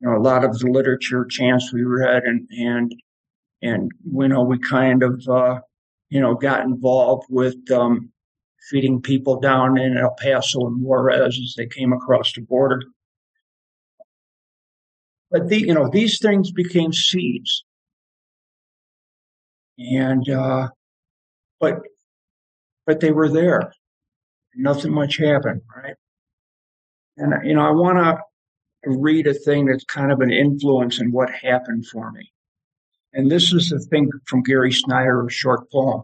you 0.00 0.08
know, 0.08 0.16
a 0.16 0.22
lot 0.22 0.44
of 0.44 0.58
the 0.58 0.70
literature, 0.70 1.24
chants 1.24 1.72
we 1.72 1.82
read, 1.82 2.24
and 2.24 2.48
and 2.50 2.94
and 3.62 3.90
you 4.04 4.28
know, 4.28 4.42
we 4.42 4.58
kind 4.58 5.02
of 5.02 5.22
uh, 5.28 5.60
you 6.10 6.20
know 6.20 6.34
got 6.34 6.62
involved 6.64 7.26
with 7.28 7.70
um, 7.70 8.10
feeding 8.70 9.02
people 9.02 9.40
down 9.40 9.78
in 9.78 9.96
El 9.98 10.14
Paso 10.14 10.66
and 10.66 10.82
Juarez 10.82 11.38
as 11.42 11.54
they 11.56 11.66
came 11.66 11.92
across 11.92 12.32
the 12.32 12.42
border. 12.42 12.82
But 15.30 15.48
the, 15.48 15.60
you 15.60 15.74
know, 15.74 15.90
these 15.90 16.18
things 16.20 16.50
became 16.52 16.92
seeds 16.92 17.64
and 19.78 20.28
uh, 20.28 20.68
but 21.60 21.80
but 22.86 23.00
they 23.00 23.12
were 23.12 23.28
there. 23.28 23.72
Nothing 24.58 24.92
much 24.92 25.16
happened, 25.16 25.62
right? 25.74 25.94
And 27.16 27.32
you 27.46 27.54
know, 27.54 27.66
I 27.66 27.70
want 27.70 27.98
to 27.98 28.90
read 28.90 29.26
a 29.26 29.34
thing 29.34 29.66
that's 29.66 29.84
kind 29.84 30.12
of 30.12 30.20
an 30.20 30.30
influence 30.30 31.00
in 31.00 31.12
what 31.12 31.30
happened 31.30 31.86
for 31.86 32.10
me. 32.12 32.32
And 33.12 33.30
this 33.30 33.52
is 33.52 33.72
a 33.72 33.78
thing 33.78 34.10
from 34.26 34.42
Gary 34.42 34.72
Snyder, 34.72 35.24
a 35.24 35.30
short 35.30 35.70
poem. 35.72 36.02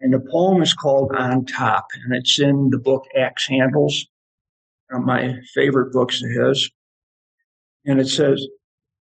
And 0.00 0.12
the 0.12 0.20
poem 0.20 0.60
is 0.62 0.74
called 0.74 1.12
On 1.14 1.44
Top, 1.46 1.86
and 1.94 2.14
it's 2.14 2.38
in 2.38 2.70
the 2.70 2.78
book 2.78 3.04
Axe 3.16 3.46
Handles, 3.46 4.06
one 4.90 5.02
of 5.02 5.06
my 5.06 5.36
favorite 5.54 5.92
books 5.92 6.22
of 6.22 6.30
his. 6.30 6.70
And 7.84 8.00
it 8.00 8.08
says, 8.08 8.46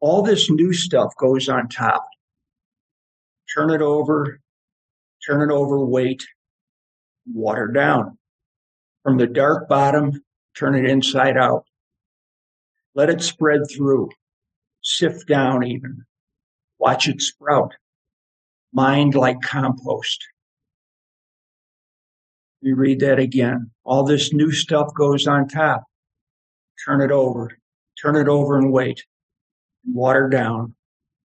All 0.01 0.21
this 0.21 0.49
new 0.49 0.73
stuff 0.73 1.13
goes 1.17 1.47
on 1.47 1.69
top 1.69 2.05
turn 3.53 3.69
it 3.69 3.81
over, 3.81 4.39
turn 5.25 5.49
it 5.49 5.53
over, 5.53 5.79
wait, 5.85 6.25
water 7.25 7.67
down. 7.67 8.17
From 9.03 9.17
the 9.17 9.27
dark 9.27 9.67
bottom, 9.67 10.23
turn 10.57 10.75
it 10.75 10.89
inside 10.89 11.37
out. 11.37 11.65
Let 12.95 13.09
it 13.09 13.21
spread 13.21 13.61
through, 13.69 14.09
sift 14.81 15.27
down 15.27 15.63
even, 15.63 16.03
watch 16.77 17.07
it 17.07 17.21
sprout, 17.21 17.73
mind 18.71 19.15
like 19.15 19.41
compost. 19.41 20.23
We 22.61 22.73
read 22.73 23.01
that 23.01 23.19
again. 23.19 23.71
All 23.83 24.03
this 24.03 24.31
new 24.31 24.51
stuff 24.51 24.93
goes 24.93 25.27
on 25.27 25.47
top. 25.47 25.83
Turn 26.85 27.01
it 27.01 27.11
over, 27.11 27.51
turn 28.01 28.15
it 28.15 28.27
over 28.27 28.57
and 28.57 28.71
wait, 28.71 29.03
water 29.85 30.29
down. 30.29 30.75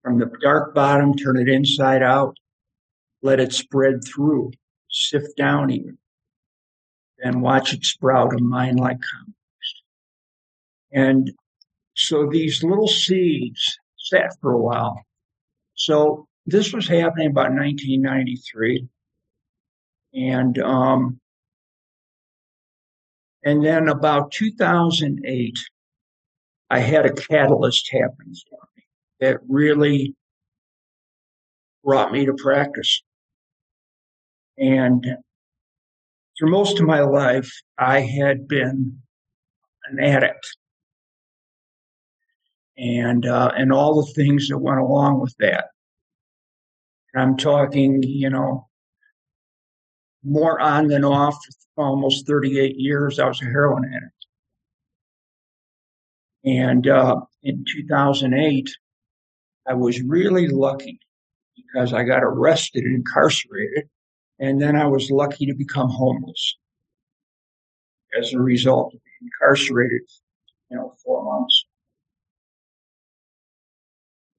From 0.02 0.18
the 0.18 0.30
dark 0.40 0.74
bottom, 0.74 1.14
turn 1.14 1.36
it 1.36 1.48
inside 1.48 2.02
out. 2.02 2.36
Let 3.22 3.40
it 3.40 3.52
spread 3.52 4.02
through, 4.04 4.52
sift 4.90 5.37
down 5.37 5.71
even. 5.71 5.99
and 7.23 7.42
watch 7.42 7.73
it 7.75 7.85
sprout 7.85 8.35
a 8.35 8.42
mind 8.42 8.78
like 8.78 8.99
compost. 9.00 9.83
And 10.92 11.33
so 11.97 12.28
these 12.30 12.62
little 12.62 12.88
seeds 12.88 13.78
sat 13.99 14.30
for 14.40 14.52
a 14.52 14.59
while. 14.59 15.02
So 15.75 16.28
this 16.47 16.73
was 16.73 16.88
happening 16.88 17.28
about 17.30 17.52
1993. 17.52 18.88
And, 20.14 20.59
um, 20.59 21.21
and 23.45 23.64
then 23.64 23.88
about 23.88 24.33
2008, 24.33 25.54
I 26.71 26.78
had 26.80 27.07
a 27.07 27.12
catalyst 27.12 27.90
happen 27.92 28.33
for 28.49 28.68
me 28.76 28.85
that 29.21 29.38
really 29.49 30.14
brought 31.85 32.12
me 32.12 32.26
to 32.26 32.35
practice. 32.35 33.02
And 34.58 35.06
through 36.38 36.50
most 36.50 36.78
of 36.80 36.86
my 36.86 37.00
life, 37.00 37.50
I 37.78 38.00
had 38.00 38.48
been 38.48 38.98
an 39.90 40.00
addict. 40.00 40.46
And, 42.76 43.26
uh, 43.26 43.52
and 43.56 43.72
all 43.72 44.04
the 44.04 44.12
things 44.12 44.48
that 44.48 44.58
went 44.58 44.78
along 44.78 45.20
with 45.20 45.34
that. 45.38 45.66
I'm 47.16 47.36
talking, 47.36 48.02
you 48.04 48.30
know, 48.30 48.68
more 50.22 50.60
on 50.60 50.88
than 50.88 51.04
off, 51.04 51.36
almost 51.76 52.26
38 52.26 52.76
years, 52.76 53.18
I 53.18 53.26
was 53.26 53.40
a 53.40 53.46
heroin 53.46 53.84
addict. 53.84 54.12
And 56.44 56.86
uh, 56.86 57.20
in 57.42 57.64
2008, 57.66 58.68
I 59.66 59.74
was 59.74 60.00
really 60.02 60.48
lucky 60.48 61.00
because 61.56 61.92
I 61.92 62.04
got 62.04 62.22
arrested 62.22 62.84
and 62.84 62.96
incarcerated, 62.96 63.88
and 64.38 64.61
then 64.61 64.76
I 64.76 64.87
was 64.87 65.11
lucky 65.11 65.47
to 65.47 65.54
become 65.54 65.90
homeless 65.90 66.57
as 68.18 68.33
a 68.33 68.38
result 68.38 68.95
of 68.95 69.00
being 69.04 69.30
incarcerated, 69.30 70.02
you 70.71 70.76
know, 70.76 70.95
four 71.04 71.25
months. 71.25 71.64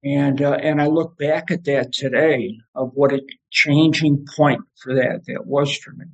And 0.04 0.42
uh, 0.42 0.54
and 0.54 0.82
I 0.82 0.88
look 0.88 1.18
back 1.18 1.52
at 1.52 1.66
that 1.66 1.92
today 1.92 2.58
of 2.74 2.92
what 2.94 3.14
a 3.14 3.22
changing 3.52 4.26
point 4.36 4.62
for 4.82 4.96
that 4.96 5.26
that 5.28 5.46
was 5.46 5.76
for 5.76 5.92
me. 5.92 6.06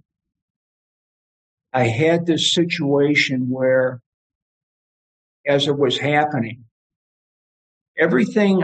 I 1.71 1.83
had 1.83 2.25
this 2.25 2.53
situation 2.53 3.49
where, 3.49 4.01
as 5.45 5.67
it 5.67 5.77
was 5.77 5.99
happening, 5.99 6.65
everything 7.99 8.63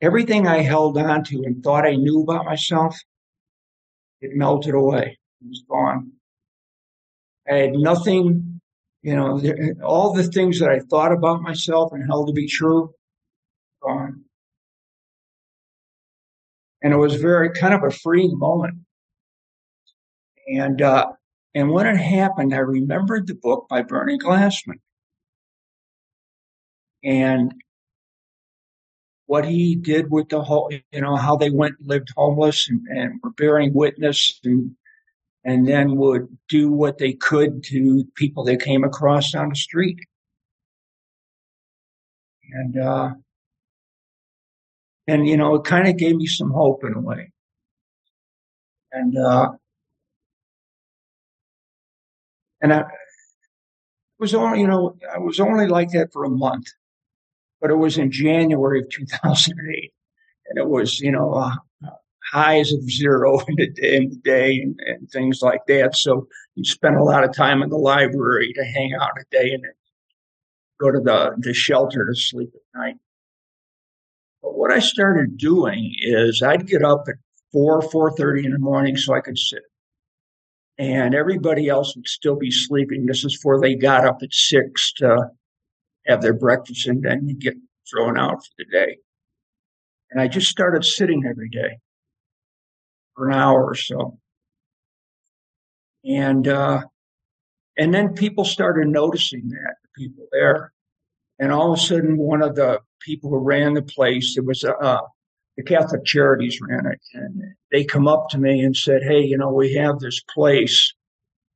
everything 0.00 0.48
I 0.48 0.62
held 0.62 0.98
on 0.98 1.22
to 1.24 1.44
and 1.44 1.62
thought 1.62 1.86
I 1.86 1.94
knew 1.94 2.22
about 2.22 2.44
myself 2.44 2.98
it 4.20 4.30
melted 4.34 4.74
away. 4.74 5.18
It 5.40 5.48
was 5.48 5.64
gone. 5.68 6.12
I 7.50 7.54
had 7.54 7.72
nothing, 7.72 8.60
you 9.02 9.16
know, 9.16 9.40
all 9.84 10.12
the 10.12 10.24
things 10.24 10.60
that 10.60 10.70
I 10.70 10.80
thought 10.80 11.12
about 11.12 11.42
myself 11.42 11.92
and 11.92 12.04
held 12.06 12.28
to 12.28 12.32
be 12.32 12.46
true, 12.46 12.92
gone. 13.82 14.24
And 16.82 16.92
it 16.92 16.96
was 16.96 17.16
very 17.16 17.50
kind 17.50 17.74
of 17.74 17.82
a 17.82 17.90
freeing 17.90 18.38
moment. 18.38 18.78
And, 20.46 20.80
uh, 20.80 21.06
and 21.54 21.70
when 21.70 21.86
it 21.86 21.96
happened, 21.96 22.54
I 22.54 22.58
remembered 22.58 23.26
the 23.26 23.34
book 23.34 23.66
by 23.68 23.82
Bernie 23.82 24.18
Glassman. 24.18 24.80
And 27.02 27.54
what 29.28 29.44
he 29.44 29.76
did 29.76 30.10
with 30.10 30.30
the 30.30 30.42
whole, 30.42 30.72
you 30.90 31.00
know, 31.02 31.14
how 31.14 31.36
they 31.36 31.50
went 31.50 31.74
and 31.78 31.86
lived 31.86 32.08
homeless 32.16 32.66
and, 32.68 32.80
and 32.88 33.20
were 33.22 33.30
bearing 33.32 33.74
witness 33.74 34.40
and 34.42 34.74
and 35.44 35.68
then 35.68 35.96
would 35.96 36.26
do 36.48 36.70
what 36.72 36.96
they 36.98 37.12
could 37.12 37.62
to 37.64 38.04
people 38.16 38.42
they 38.42 38.56
came 38.56 38.84
across 38.84 39.34
on 39.34 39.50
the 39.50 39.54
street. 39.54 39.98
And, 42.52 42.78
uh, 42.78 43.10
and, 45.06 45.28
you 45.28 45.36
know, 45.36 45.54
it 45.56 45.64
kind 45.64 45.88
of 45.88 45.96
gave 45.96 46.16
me 46.16 46.26
some 46.26 46.50
hope 46.50 46.82
in 46.84 46.94
a 46.94 47.00
way. 47.00 47.30
And, 48.92 49.16
uh, 49.16 49.52
and 52.62 52.72
I 52.72 52.84
was 54.18 54.34
only, 54.34 54.60
you 54.60 54.66
know, 54.66 54.96
I 55.14 55.18
was 55.18 55.38
only 55.38 55.66
like 55.66 55.90
that 55.90 56.12
for 56.12 56.24
a 56.24 56.30
month, 56.30 56.66
but 57.60 57.70
it 57.70 57.76
was 57.76 57.98
in 57.98 58.10
January 58.10 58.80
of 58.80 58.90
2008. 58.90 59.92
And 60.46 60.58
it 60.58 60.68
was, 60.68 61.00
you 61.00 61.12
know, 61.12 61.34
uh, 61.34 61.54
highs 62.32 62.72
of 62.72 62.82
zero 62.90 63.40
in 63.48 63.60
a 63.60 63.66
day, 63.68 63.96
in 63.96 64.10
the 64.10 64.16
day 64.16 64.60
and, 64.62 64.78
and, 64.86 65.10
things 65.10 65.40
like 65.42 65.60
that. 65.68 65.96
So 65.96 66.26
you 66.54 66.64
spent 66.64 66.96
a 66.96 67.04
lot 67.04 67.24
of 67.24 67.34
time 67.34 67.62
in 67.62 67.70
the 67.70 67.76
library 67.76 68.52
to 68.54 68.64
hang 68.64 68.92
out 69.00 69.10
a 69.18 69.24
day 69.30 69.52
and 69.52 69.64
go 70.80 70.90
to 70.90 71.00
the, 71.00 71.34
the 71.38 71.54
shelter 71.54 72.06
to 72.06 72.18
sleep 72.18 72.50
at 72.54 72.78
night. 72.78 72.96
But 74.42 74.56
what 74.56 74.72
I 74.72 74.78
started 74.78 75.36
doing 75.36 75.94
is 75.98 76.42
I'd 76.42 76.66
get 76.66 76.84
up 76.84 77.04
at 77.08 77.16
four, 77.52 77.82
four 77.82 78.14
thirty 78.14 78.44
in 78.44 78.52
the 78.52 78.58
morning 78.58 78.96
so 78.96 79.14
I 79.14 79.20
could 79.20 79.38
sit. 79.38 79.62
And 80.78 81.14
everybody 81.14 81.68
else 81.68 81.96
would 81.96 82.06
still 82.06 82.36
be 82.36 82.52
sleeping. 82.52 83.06
This 83.06 83.24
is 83.24 83.36
before 83.36 83.60
they 83.60 83.74
got 83.74 84.06
up 84.06 84.18
at 84.22 84.32
six 84.32 84.92
to 84.98 85.30
have 86.08 86.22
their 86.22 86.32
breakfast 86.32 86.86
and 86.86 87.02
then 87.02 87.28
you 87.28 87.36
get 87.36 87.54
thrown 87.90 88.18
out 88.18 88.42
for 88.44 88.52
the 88.58 88.64
day. 88.64 88.96
And 90.10 90.20
I 90.20 90.26
just 90.26 90.48
started 90.48 90.84
sitting 90.84 91.24
every 91.28 91.50
day 91.50 91.78
for 93.14 93.28
an 93.28 93.34
hour 93.34 93.64
or 93.64 93.74
so. 93.74 94.18
And, 96.04 96.48
uh, 96.48 96.82
and 97.76 97.92
then 97.92 98.14
people 98.14 98.44
started 98.44 98.88
noticing 98.88 99.48
that, 99.48 99.74
the 99.82 100.04
people 100.04 100.26
there. 100.32 100.72
And 101.38 101.52
all 101.52 101.72
of 101.72 101.78
a 101.78 101.82
sudden, 101.82 102.16
one 102.16 102.42
of 102.42 102.56
the 102.56 102.80
people 103.00 103.30
who 103.30 103.38
ran 103.38 103.74
the 103.74 103.82
place, 103.82 104.36
it 104.36 104.44
was, 104.44 104.64
uh, 104.64 105.00
the 105.56 105.62
Catholic 105.62 106.04
Charities 106.04 106.58
ran 106.60 106.86
it. 106.86 107.00
And 107.14 107.42
they 107.70 107.84
come 107.84 108.08
up 108.08 108.28
to 108.30 108.38
me 108.38 108.60
and 108.60 108.76
said, 108.76 109.02
Hey, 109.02 109.20
you 109.20 109.36
know, 109.36 109.52
we 109.52 109.74
have 109.74 109.98
this 109.98 110.20
place 110.34 110.94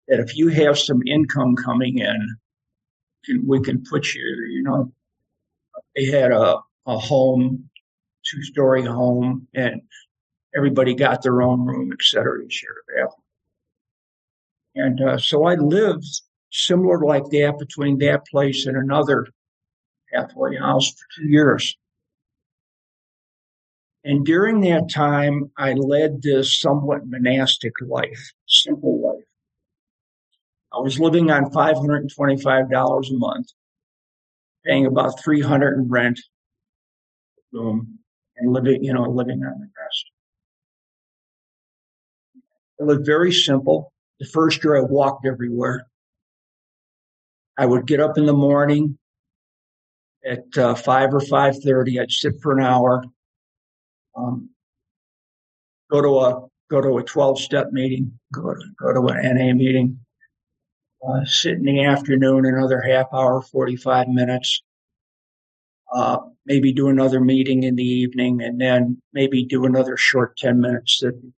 that 0.09 0.21
if 0.21 0.37
you 0.37 0.49
have 0.49 0.79
some 0.79 1.01
income 1.07 1.57
coming 1.57 1.99
in, 1.99 2.37
we 3.47 3.61
can 3.61 3.85
put 3.89 4.15
you, 4.15 4.23
you 4.51 4.63
know, 4.63 4.93
they 5.97 6.07
had 6.07 6.33
a, 6.33 6.57
a 6.87 6.99
home, 6.99 7.69
two 8.25 8.43
story 8.43 8.85
home, 8.85 9.47
and 9.55 9.83
everybody 10.55 10.95
got 10.95 11.23
their 11.23 11.43
own 11.43 11.67
room, 11.67 11.91
et 11.93 12.03
cetera, 12.03 12.41
and 12.41 12.53
shared. 12.53 12.77
And 14.75 15.01
uh, 15.03 15.19
so 15.19 15.45
I 15.45 15.55
lived 15.55 16.07
similar 16.51 17.05
like 17.05 17.25
that 17.25 17.57
between 17.59 17.99
that 17.99 18.27
place 18.27 18.67
and 18.67 18.77
another 18.77 19.27
halfway 20.13 20.57
house 20.57 20.91
for 20.91 21.21
two 21.21 21.29
years. 21.29 21.77
And 24.05 24.25
during 24.25 24.61
that 24.63 24.91
time, 24.91 25.51
I 25.57 25.75
led 25.75 26.23
this 26.23 26.59
somewhat 26.59 27.07
monastic 27.07 27.73
life, 27.87 28.33
simple. 28.47 28.92
I 30.75 30.81
was 30.81 30.99
living 30.99 31.31
on 31.31 31.51
$525 31.51 33.11
a 33.11 33.19
month, 33.19 33.49
paying 34.65 34.87
about 34.87 35.23
300 35.23 35.79
in 35.79 35.89
rent, 35.89 36.21
room, 37.53 37.99
and 38.37 38.53
living, 38.53 38.83
you 38.83 38.93
know, 38.93 39.03
living 39.03 39.43
on 39.45 39.61
the 39.61 39.69
rest. 39.79 40.07
It 42.79 42.85
looked 42.85 43.07
very 43.07 43.33
simple. 43.33 43.93
The 44.19 44.27
first 44.27 44.65
year 44.65 44.77
I 44.77 44.81
walked 44.81 45.27
everywhere. 45.27 45.87
I 47.59 47.67
would 47.67 47.87
get 47.87 48.01
up 48.01 48.17
in 48.17 48.27
the 48.27 48.33
morning 48.33 48.99
at 50.25 50.45
uh, 50.57 50.75
five 50.75 51.13
or 51.13 51.21
five 51.21 51.63
thirty. 51.63 52.01
I'd 52.01 52.11
sit 52.11 52.35
for 52.41 52.57
an 52.57 52.65
hour. 52.65 53.05
Um, 54.17 54.51
go 55.91 56.01
to 56.01 56.19
a 56.21 56.49
go 56.71 56.81
to 56.81 56.99
a 56.99 57.03
twelve 57.03 57.39
step 57.39 57.73
meeting. 57.73 58.19
Go 58.33 58.55
to 58.55 58.61
go 58.81 58.93
to 58.95 59.07
an 59.15 59.37
NA 59.37 59.53
meeting. 59.55 60.02
Uh, 61.07 61.25
sit 61.25 61.55
in 61.55 61.65
the 61.65 61.85
afternoon 61.85 62.47
another 62.47 62.81
half 62.81 63.07
hour, 63.13 63.43
forty 63.43 63.77
five 63.77 64.07
minutes. 64.09 64.63
Uh, 65.93 66.19
maybe 66.47 66.73
do 66.73 66.89
another 66.89 67.21
meeting 67.21 67.65
in 67.65 67.75
the 67.75 67.85
evening, 67.85 68.41
and 68.41 68.61
then 68.61 69.03
maybe 69.13 69.45
do 69.45 69.65
another 69.65 69.97
short 69.97 70.37
ten 70.37 70.61
minutes 70.61 71.01
sitting. 71.01 71.35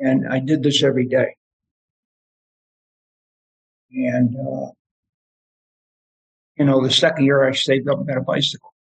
And 0.00 0.26
I 0.28 0.40
did 0.40 0.62
this 0.62 0.82
every 0.82 1.06
day. 1.06 1.36
And, 3.92 4.34
uh, 4.36 4.70
you 6.58 6.64
know, 6.64 6.82
the 6.82 6.90
second 6.90 7.24
year 7.24 7.46
I 7.46 7.52
saved 7.52 7.88
up 7.88 7.98
and 7.98 8.06
got 8.08 8.18
a 8.18 8.22
bicycle. 8.22 8.74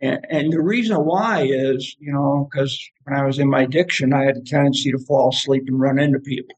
And, 0.00 0.24
and 0.28 0.52
the 0.52 0.60
reason 0.60 0.96
why 0.98 1.42
is, 1.48 1.96
you 1.98 2.12
know, 2.12 2.48
because 2.48 2.78
when 3.04 3.18
I 3.18 3.24
was 3.24 3.38
in 3.38 3.48
my 3.48 3.62
addiction, 3.62 4.12
I 4.12 4.24
had 4.24 4.36
a 4.36 4.42
tendency 4.42 4.92
to 4.92 4.98
fall 4.98 5.30
asleep 5.30 5.64
and 5.66 5.80
run 5.80 5.98
into 5.98 6.20
people. 6.20 6.54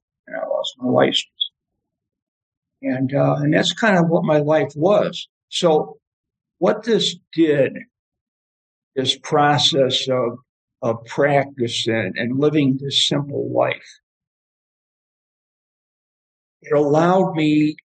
My 0.79 0.89
license. 0.89 1.51
And, 2.81 3.13
uh, 3.15 3.37
and 3.39 3.53
that's 3.53 3.73
kind 3.73 3.99
of 3.99 4.09
what 4.09 4.25
my 4.25 4.39
life 4.39 4.73
was. 4.77 5.29
So 5.49 5.99
what 6.59 6.85
this 6.85 7.17
did, 7.33 7.73
this 8.95 9.17
process 9.19 10.09
of 10.09 10.39
of 10.81 11.05
practice 11.07 11.87
and, 11.89 12.17
and 12.17 12.39
living 12.39 12.79
this 12.81 13.09
simple 13.09 13.53
life. 13.53 14.01
It 16.63 16.73
allowed 16.77 17.35
me 17.35 17.77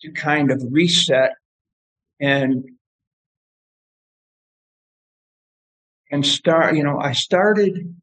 to 0.00 0.12
kind 0.12 0.50
of 0.50 0.62
reset 0.70 1.32
and 2.20 2.64
and 6.10 6.26
start, 6.26 6.74
you 6.74 6.82
know, 6.82 6.98
I 6.98 7.12
started 7.12 7.94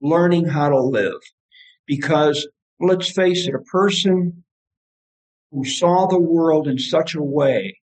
learning 0.00 0.46
how 0.46 0.70
to 0.70 0.80
live 0.80 1.20
because 1.86 2.46
let's 2.80 3.10
face 3.10 3.46
it, 3.46 3.54
a 3.54 3.60
person 3.60 4.44
who 5.50 5.64
saw 5.64 6.06
the 6.06 6.20
world 6.20 6.66
in 6.66 6.78
such 6.78 7.14
a 7.14 7.22
way 7.22 7.78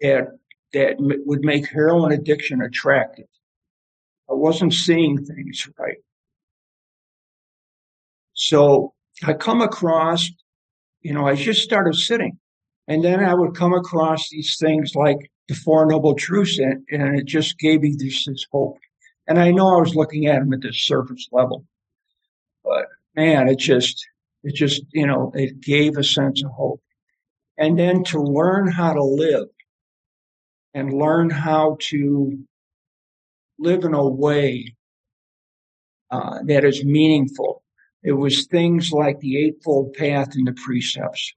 that 0.00 0.26
that 0.72 0.96
would 0.98 1.44
make 1.44 1.68
heroin 1.68 2.12
addiction 2.12 2.62
attractive 2.62 3.26
I 4.32 4.34
wasn't 4.34 4.72
seeing 4.72 5.22
things 5.22 5.68
right. 5.78 5.98
So 8.32 8.94
I 9.22 9.34
come 9.34 9.60
across, 9.60 10.30
you 11.02 11.12
know, 11.12 11.26
I 11.26 11.34
just 11.34 11.62
started 11.62 11.94
sitting 11.94 12.38
and 12.88 13.04
then 13.04 13.22
I 13.22 13.34
would 13.34 13.54
come 13.54 13.74
across 13.74 14.30
these 14.30 14.56
things 14.58 14.94
like 14.94 15.30
the 15.48 15.54
Four 15.54 15.84
Noble 15.86 16.14
Truths 16.14 16.58
and, 16.58 16.82
and 16.90 17.18
it 17.18 17.26
just 17.26 17.58
gave 17.58 17.82
me 17.82 17.94
this, 17.96 18.24
this 18.24 18.46
hope. 18.50 18.78
And 19.28 19.38
I 19.38 19.50
know 19.50 19.76
I 19.76 19.80
was 19.80 19.94
looking 19.94 20.26
at 20.26 20.38
them 20.38 20.54
at 20.54 20.62
this 20.62 20.82
surface 20.82 21.28
level, 21.30 21.66
but 22.64 22.86
man, 23.14 23.48
it 23.48 23.58
just, 23.58 24.06
it 24.42 24.54
just, 24.54 24.82
you 24.92 25.06
know, 25.06 25.32
it 25.34 25.60
gave 25.60 25.96
a 25.96 26.04
sense 26.04 26.42
of 26.42 26.50
hope. 26.50 26.80
And 27.58 27.78
then 27.78 28.04
to 28.04 28.20
learn 28.20 28.68
how 28.68 28.92
to 28.92 29.04
live 29.04 29.48
and 30.74 30.92
learn 30.92 31.30
how 31.30 31.76
to 31.80 32.38
live 33.58 33.84
in 33.84 33.94
a 33.94 34.06
way 34.06 34.74
uh, 36.10 36.40
that 36.46 36.64
is 36.64 36.84
meaningful. 36.84 37.62
It 38.02 38.12
was 38.12 38.46
things 38.46 38.90
like 38.90 39.20
the 39.20 39.38
Eightfold 39.38 39.94
Path 39.94 40.34
and 40.34 40.46
the 40.46 40.52
precepts. 40.52 41.32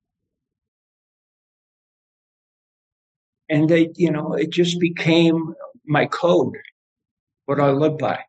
And 3.47 3.69
they, 3.69 3.89
you 3.95 4.11
know, 4.11 4.33
it 4.33 4.49
just 4.49 4.79
became 4.79 5.53
my 5.85 6.07
code, 6.07 6.57
what 7.45 7.59
I 7.59 7.69
live 7.69 7.97
by. 7.97 8.19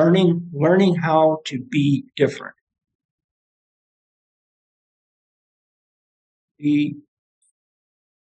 Learning, 0.00 0.48
learning 0.54 0.94
how 0.94 1.40
to 1.44 1.60
be 1.60 2.04
different. 2.16 2.54
The 6.58 6.94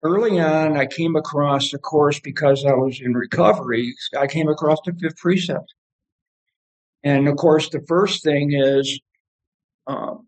early 0.03 0.39
on, 0.39 0.77
I 0.77 0.85
came 0.85 1.15
across, 1.15 1.73
of 1.73 1.81
course, 1.81 2.19
because 2.19 2.63
I 2.65 2.73
was 2.73 3.01
in 3.01 3.13
recovery, 3.13 3.95
I 4.15 4.27
came 4.27 4.47
across 4.47 4.77
the 4.85 4.93
fifth 4.93 5.17
precept. 5.17 5.73
And 7.03 7.27
of 7.27 7.35
course, 7.37 7.67
the 7.69 7.83
first 7.87 8.23
thing 8.23 8.53
is 8.53 8.99
um, 9.87 10.27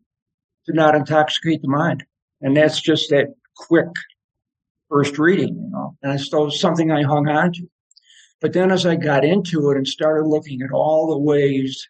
to 0.65 0.73
not 0.73 0.95
intoxicate 0.95 1.61
the 1.61 1.67
mind. 1.67 2.03
And 2.41 2.57
that's 2.57 2.81
just 2.81 3.11
that 3.11 3.27
quick 3.55 3.89
first 4.89 5.19
reading, 5.19 5.55
you 5.55 5.69
know. 5.69 5.95
And 6.01 6.13
it's 6.13 6.25
still 6.25 6.49
something 6.49 6.91
I 6.91 7.03
hung 7.03 7.27
on 7.29 7.53
to. 7.53 7.67
But 8.39 8.53
then 8.53 8.71
as 8.71 8.85
I 8.85 8.95
got 8.95 9.25
into 9.25 9.69
it 9.71 9.77
and 9.77 9.87
started 9.87 10.27
looking 10.27 10.61
at 10.61 10.71
all 10.71 11.07
the 11.07 11.17
ways 11.17 11.87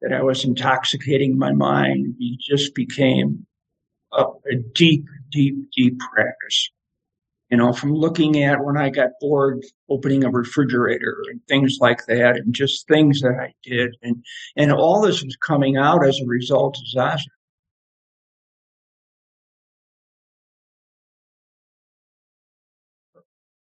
that 0.00 0.12
I 0.12 0.22
was 0.22 0.44
intoxicating 0.44 1.36
my 1.36 1.52
mind, 1.52 2.14
it 2.20 2.38
just 2.40 2.74
became 2.74 3.46
a, 4.12 4.24
a 4.50 4.56
deep, 4.74 5.06
deep, 5.30 5.56
deep 5.76 5.98
practice. 5.98 6.70
You 7.50 7.56
know, 7.56 7.72
from 7.72 7.94
looking 7.94 8.44
at 8.44 8.62
when 8.62 8.76
I 8.76 8.90
got 8.90 9.10
bored 9.20 9.64
opening 9.88 10.22
a 10.22 10.30
refrigerator 10.30 11.16
and 11.30 11.40
things 11.48 11.78
like 11.80 12.04
that, 12.06 12.36
and 12.36 12.54
just 12.54 12.86
things 12.86 13.22
that 13.22 13.38
I 13.40 13.54
did. 13.62 13.96
And, 14.02 14.22
and 14.56 14.70
all 14.70 15.00
this 15.00 15.24
was 15.24 15.36
coming 15.36 15.76
out 15.76 16.06
as 16.06 16.20
a 16.20 16.26
result 16.26 16.76
of 16.76 16.84
Zazen. 16.94 17.24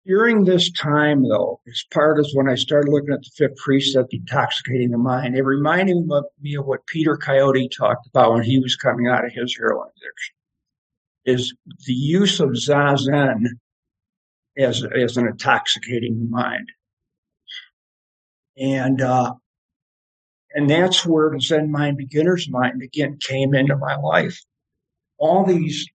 During 0.05 0.43
this 0.43 0.69
time, 0.71 1.23
though, 1.23 1.61
as 1.65 1.85
part 1.93 2.19
of 2.19 2.27
when 2.33 2.49
I 2.49 2.55
started 2.55 2.91
looking 2.91 3.13
at 3.13 3.21
the 3.21 3.31
fifth 3.35 3.55
precept, 3.55 4.13
intoxicating 4.13 4.91
the 4.91 4.97
mind, 4.97 5.37
it 5.37 5.43
reminded 5.43 6.05
me 6.41 6.55
of 6.55 6.65
what 6.65 6.85
Peter 6.87 7.15
Coyote 7.15 7.69
talked 7.69 8.07
about 8.07 8.33
when 8.33 8.43
he 8.43 8.59
was 8.59 8.75
coming 8.75 9.07
out 9.07 9.23
of 9.23 9.31
his 9.31 9.55
heroin 9.57 9.87
addiction, 9.95 10.35
is 11.25 11.55
the 11.85 11.93
use 11.93 12.41
of 12.41 12.49
zazen 12.49 13.45
as, 14.57 14.83
as 14.93 15.15
an 15.15 15.27
intoxicating 15.27 16.29
mind. 16.29 16.69
And, 18.57 19.01
uh, 19.01 19.35
and 20.53 20.69
that's 20.69 21.05
where 21.05 21.31
the 21.31 21.39
Zen 21.39 21.71
mind, 21.71 21.97
beginner's 21.97 22.49
mind 22.49 22.81
again 22.83 23.17
came 23.21 23.55
into 23.55 23.77
my 23.77 23.95
life. 23.95 24.39
All 25.17 25.45
these 25.45 25.87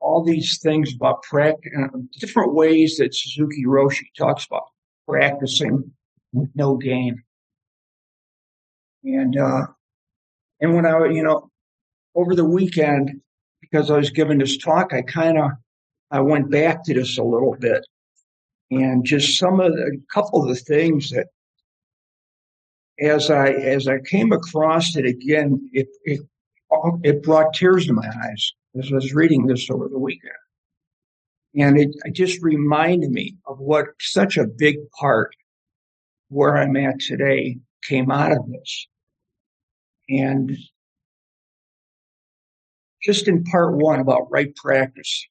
all 0.00 0.22
these 0.22 0.58
things 0.58 0.94
about 0.94 1.22
practice, 1.22 1.72
uh, 1.76 1.98
different 2.18 2.54
ways 2.54 2.96
that 2.98 3.14
Suzuki 3.14 3.64
Roshi 3.66 4.06
talks 4.16 4.46
about 4.46 4.64
practicing 5.06 5.90
with 6.32 6.50
no 6.54 6.76
gain. 6.76 7.22
And, 9.04 9.38
uh, 9.38 9.66
and 10.60 10.74
when 10.74 10.86
I, 10.86 11.06
you 11.06 11.22
know, 11.22 11.50
over 12.14 12.34
the 12.34 12.44
weekend, 12.44 13.20
because 13.60 13.90
I 13.90 13.96
was 13.96 14.10
giving 14.10 14.38
this 14.38 14.56
talk, 14.56 14.92
I 14.92 15.02
kind 15.02 15.38
of, 15.38 15.50
I 16.10 16.20
went 16.20 16.50
back 16.50 16.84
to 16.84 16.94
this 16.94 17.18
a 17.18 17.22
little 17.22 17.56
bit 17.58 17.84
and 18.70 19.04
just 19.04 19.38
some 19.38 19.60
of 19.60 19.72
the, 19.72 19.82
a 19.82 20.14
couple 20.14 20.42
of 20.42 20.48
the 20.48 20.54
things 20.54 21.10
that 21.10 21.26
as 23.00 23.30
I, 23.30 23.50
as 23.50 23.88
I 23.88 23.98
came 24.00 24.32
across 24.32 24.96
it 24.96 25.06
again, 25.06 25.68
it, 25.72 25.88
it, 26.04 26.20
it 27.02 27.22
brought 27.22 27.54
tears 27.54 27.86
to 27.86 27.92
my 27.92 28.06
eyes 28.06 28.52
as 28.78 28.90
I 28.90 28.94
was 28.94 29.14
reading 29.14 29.46
this 29.46 29.70
over 29.70 29.88
the 29.88 29.98
weekend. 29.98 30.32
And 31.54 31.78
it, 31.78 31.90
it 32.04 32.14
just 32.14 32.42
reminded 32.42 33.10
me 33.10 33.36
of 33.46 33.58
what 33.58 33.86
such 34.00 34.36
a 34.36 34.46
big 34.46 34.76
part 34.98 35.34
where 36.28 36.56
I'm 36.56 36.76
at 36.76 37.00
today 37.00 37.58
came 37.82 38.10
out 38.10 38.32
of 38.32 38.46
this. 38.50 38.86
And 40.10 40.56
just 43.02 43.28
in 43.28 43.44
part 43.44 43.76
one 43.76 44.00
about 44.00 44.30
right 44.30 44.54
practice, 44.56 45.26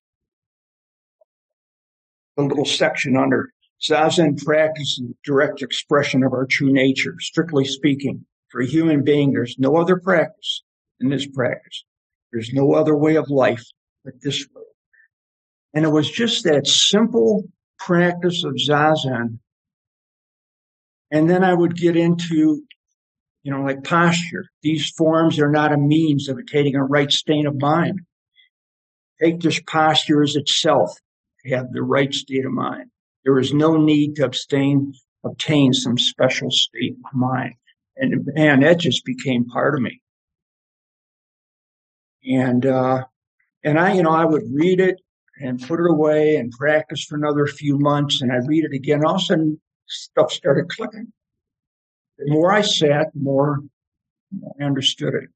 the 2.36 2.44
little 2.44 2.66
section 2.66 3.16
under 3.16 3.52
Zazen 3.82 4.44
practice 4.44 5.00
is 5.00 5.14
direct 5.24 5.62
expression 5.62 6.24
of 6.24 6.34
our 6.34 6.46
true 6.46 6.72
nature. 6.72 7.16
Strictly 7.20 7.66
speaking, 7.66 8.26
for 8.50 8.62
a 8.62 8.66
human 8.66 9.04
being, 9.04 9.32
there's 9.32 9.56
no 9.60 9.76
other 9.76 9.98
practice 9.98 10.64
in 11.00 11.10
this 11.10 11.28
practice. 11.28 11.84
There's 12.32 12.54
no 12.54 12.74
other 12.74 12.96
way 12.96 13.16
of 13.16 13.30
life 13.30 13.64
but 14.04 14.22
this 14.22 14.46
way. 14.54 14.64
And 15.74 15.86
it 15.86 15.90
was 15.90 16.10
just 16.10 16.44
that 16.46 16.66
simple 16.66 17.44
practice 17.78 18.44
of 18.44 18.56
Zazen. 18.56 19.40
And 21.12 21.30
then 21.30 21.44
I 21.44 21.54
would 21.54 21.76
get 21.76 21.96
into, 21.96 22.64
you 23.44 23.52
know, 23.52 23.62
like 23.62 23.84
posture. 23.84 24.46
These 24.64 24.90
forms 24.98 25.40
are 25.40 25.52
not 25.52 25.74
a 25.74 25.78
means 25.78 26.30
of 26.30 26.38
attaining 26.38 26.76
a 26.76 26.84
right 26.84 27.12
state 27.12 27.46
of 27.46 27.60
mind. 27.60 28.02
Take 29.22 29.40
this 29.40 29.62
posture 29.62 30.22
as 30.24 30.36
itself 30.36 30.92
to 31.46 31.56
have 31.56 31.72
the 31.72 31.84
right 31.84 32.14
state 32.14 32.46
of 32.46 32.52
mind. 32.52 32.90
There 33.24 33.40
is 33.40 33.54
no 33.54 33.78
need 33.78 34.16
to 34.16 34.26
abstain, 34.26 34.94
obtain 35.26 35.74
some 35.74 35.98
special 35.98 36.50
state 36.52 36.96
of 37.06 37.14
mind. 37.14 37.54
And, 37.96 38.28
and 38.36 38.64
that 38.64 38.80
just 38.80 39.06
became 39.06 39.46
part 39.46 39.76
of 39.76 39.82
me 39.82 40.02
and 42.26 42.66
uh, 42.66 43.04
and 43.64 43.80
I, 43.80 43.94
you 43.94 44.04
know, 44.04 44.12
I 44.12 44.26
would 44.26 44.44
read 44.52 44.80
it 44.80 45.00
and 45.40 45.62
put 45.62 45.80
it 45.80 45.90
away 45.90 46.36
and 46.38 46.52
practice 46.52 47.04
for 47.04 47.16
another 47.16 47.46
few 47.48 47.78
months, 47.78 48.22
and 48.22 48.32
I 48.32 48.38
read 48.46 48.66
it 48.66 48.74
again. 48.74 49.06
All 49.06 49.16
of 49.16 49.22
a 49.22 49.26
sudden, 49.26 49.62
stuff 49.88 50.32
started 50.32 50.70
clicking. 50.70 51.12
The 52.18 52.32
more 52.32 52.52
I 52.52 52.62
sat, 52.62 53.14
the 53.14 53.20
more 53.20 53.60
I 54.60 54.64
understood 54.64 55.14
it. 55.14 55.30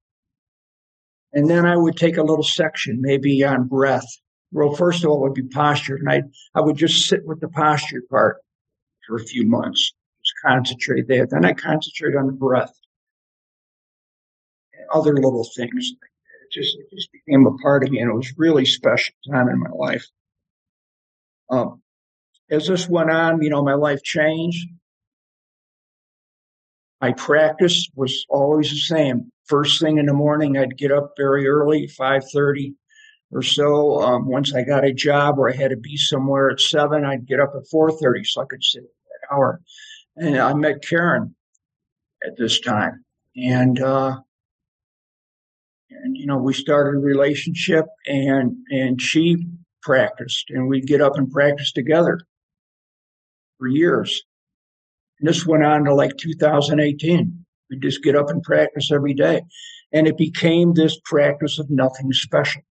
And 1.34 1.50
then 1.50 1.65
I 1.65 1.78
would 1.78 1.96
take 1.96 2.17
a 2.17 2.24
little 2.24 2.44
section, 2.44 3.00
maybe 3.02 3.44
on 3.44 3.67
breath. 3.67 4.08
Well, 4.52 4.74
first 4.76 5.04
of 5.04 5.10
all, 5.10 5.17
it 5.17 5.22
would 5.22 5.34
be 5.34 5.44
posture, 5.44 5.96
and 5.96 6.10
I 6.10 6.24
I 6.56 6.62
would 6.62 6.76
just 6.76 7.08
sit 7.08 7.26
with 7.26 7.39
the 7.39 7.48
posture 7.48 8.04
part 8.10 8.38
for 9.08 9.15
a 9.15 9.24
few 9.24 9.48
months, 9.48 9.94
just 10.24 10.34
concentrate 10.46 11.08
there. 11.08 11.26
Then 11.26 11.46
I 11.46 11.54
concentrate 11.54 12.17
on 12.17 12.28
the 12.28 12.34
breath, 12.34 12.74
and 14.74 14.86
other 14.94 15.13
little 15.13 15.48
things 15.56 15.94
just 16.52 16.78
it 16.78 16.96
just 16.96 17.10
became 17.12 17.46
a 17.46 17.58
part 17.62 17.84
of 17.84 17.92
me, 17.92 18.00
and 18.00 18.10
it 18.10 18.16
was 18.16 18.34
really 18.38 18.66
special 18.66 19.14
time 19.32 19.50
in 19.50 19.60
my 19.60 19.70
life. 19.74 20.06
Um, 21.50 21.82
as 22.50 22.68
this 22.68 22.88
went 22.88 23.12
on, 23.12 23.42
you 23.42 23.50
know, 23.50 23.64
my 23.64 23.74
life 23.74 24.04
changed. 24.04 24.68
My 27.02 27.14
practice 27.14 27.90
was 27.96 28.26
always 28.30 28.70
the 28.70 28.78
same. 28.78 29.32
First 29.46 29.82
thing 29.82 29.98
in 29.98 30.06
the 30.06 30.14
morning, 30.14 30.58
I'd 30.58 30.78
get 30.78 30.92
up 30.92 31.14
very 31.18 31.48
early, 31.48 31.88
five 31.88 32.24
thirty 32.32 32.76
or 33.32 33.42
so. 33.42 34.02
Um, 34.02 34.28
once 34.28 34.54
I 34.54 34.64
got 34.64 34.86
a 34.86 34.94
job 34.94 35.38
where 35.38 35.52
I 35.52 35.56
had 35.56 35.72
to 35.72 35.78
be 35.78 35.98
somewhere 35.98 36.52
at 36.52 36.60
seven, 36.60 37.06
I'd 37.06 37.26
get 37.28 37.40
up 37.40 37.54
at 37.56 37.68
four 37.72 37.92
thirty 37.92 38.24
so 38.24 38.42
I 38.42 38.46
could 38.50 38.64
sit 38.64 38.84
that 38.84 39.36
hour. 39.36 39.62
And 40.16 40.38
I 40.38 40.54
met 40.54 40.84
Karen 40.88 41.36
at 42.24 42.38
this 42.38 42.60
time, 42.60 43.04
and 43.36 43.82
uh, 43.82 44.20
and 46.04 46.17
you 46.17 46.25
know 46.25 46.38
we 46.38 46.54
started 46.54 46.97
a 46.97 47.01
relationship 47.01 47.86
and 48.06 48.56
and 48.69 49.01
she 49.01 49.38
practiced 49.82 50.45
and 50.49 50.67
we'd 50.67 50.88
get 50.88 51.01
up 51.01 51.17
and 51.17 51.32
practice 51.32 51.71
together 51.71 52.19
for 53.58 53.67
years. 53.67 54.23
And 55.19 55.30
this 55.30 55.45
went 55.45 55.63
on 55.63 55.86
to 55.86 55.93
like 55.93 56.17
2018 56.17 57.41
we'd 57.71 57.82
just 57.82 58.04
get 58.04 58.15
up 58.15 58.30
and 58.30 58.43
practice 58.43 58.91
every 58.91 59.13
day. 59.13 59.41
And 59.93 60.08
it 60.08 60.17
became 60.17 60.73
this 60.73 60.99
practice 61.06 61.58
of 61.58 61.69
nothing 61.69 62.12
special. 62.12 62.62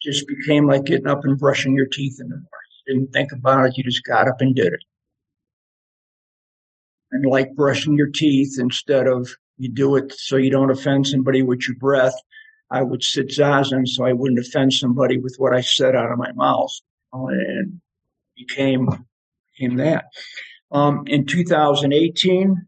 It 0.00 0.10
just 0.10 0.26
became 0.26 0.66
like 0.66 0.84
getting 0.84 1.06
up 1.06 1.24
and 1.24 1.38
brushing 1.38 1.74
your 1.74 1.86
teeth 1.86 2.18
in 2.20 2.28
the 2.28 2.34
morning. 2.34 2.48
You 2.86 2.94
didn't 2.94 3.12
think 3.12 3.32
about 3.32 3.66
it. 3.66 3.76
You 3.76 3.84
just 3.84 4.04
got 4.04 4.28
up 4.28 4.40
and 4.40 4.54
did 4.54 4.72
it. 4.72 4.84
And 7.10 7.24
like 7.24 7.54
brushing 7.54 7.96
your 7.96 8.10
teeth 8.12 8.58
instead 8.58 9.06
of 9.06 9.30
you 9.58 9.68
do 9.68 9.96
it 9.96 10.12
so 10.16 10.36
you 10.36 10.50
don't 10.50 10.70
offend 10.70 11.06
somebody 11.06 11.42
with 11.42 11.66
your 11.66 11.76
breath. 11.76 12.14
I 12.70 12.82
would 12.82 13.02
sit 13.02 13.28
zazen 13.28 13.86
so 13.86 14.04
I 14.04 14.12
wouldn't 14.12 14.38
offend 14.38 14.72
somebody 14.72 15.18
with 15.18 15.34
what 15.38 15.54
I 15.54 15.60
said 15.60 15.96
out 15.96 16.12
of 16.12 16.18
my 16.18 16.32
mouth. 16.32 16.72
And 17.12 17.80
became, 18.36 18.88
became 19.56 19.76
that. 19.78 20.06
Um, 20.70 21.04
in 21.06 21.26
2018, 21.26 22.66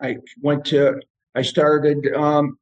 I 0.00 0.16
went 0.40 0.64
to, 0.66 1.00
I 1.34 1.42
started, 1.42 2.06
um, 2.14 2.58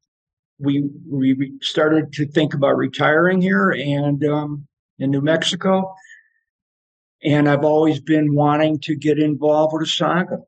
we, 0.58 0.88
we 1.08 1.52
started 1.62 2.12
to 2.14 2.26
think 2.26 2.54
about 2.54 2.76
retiring 2.76 3.40
here 3.40 3.70
and, 3.70 4.24
um, 4.24 4.66
in 4.98 5.10
New 5.10 5.20
Mexico. 5.20 5.94
And 7.22 7.48
I've 7.48 7.64
always 7.64 8.00
been 8.00 8.34
wanting 8.34 8.80
to 8.80 8.96
get 8.96 9.18
involved 9.18 9.74
with 9.74 9.82
a 9.82 9.90
Sangha. 9.90 10.42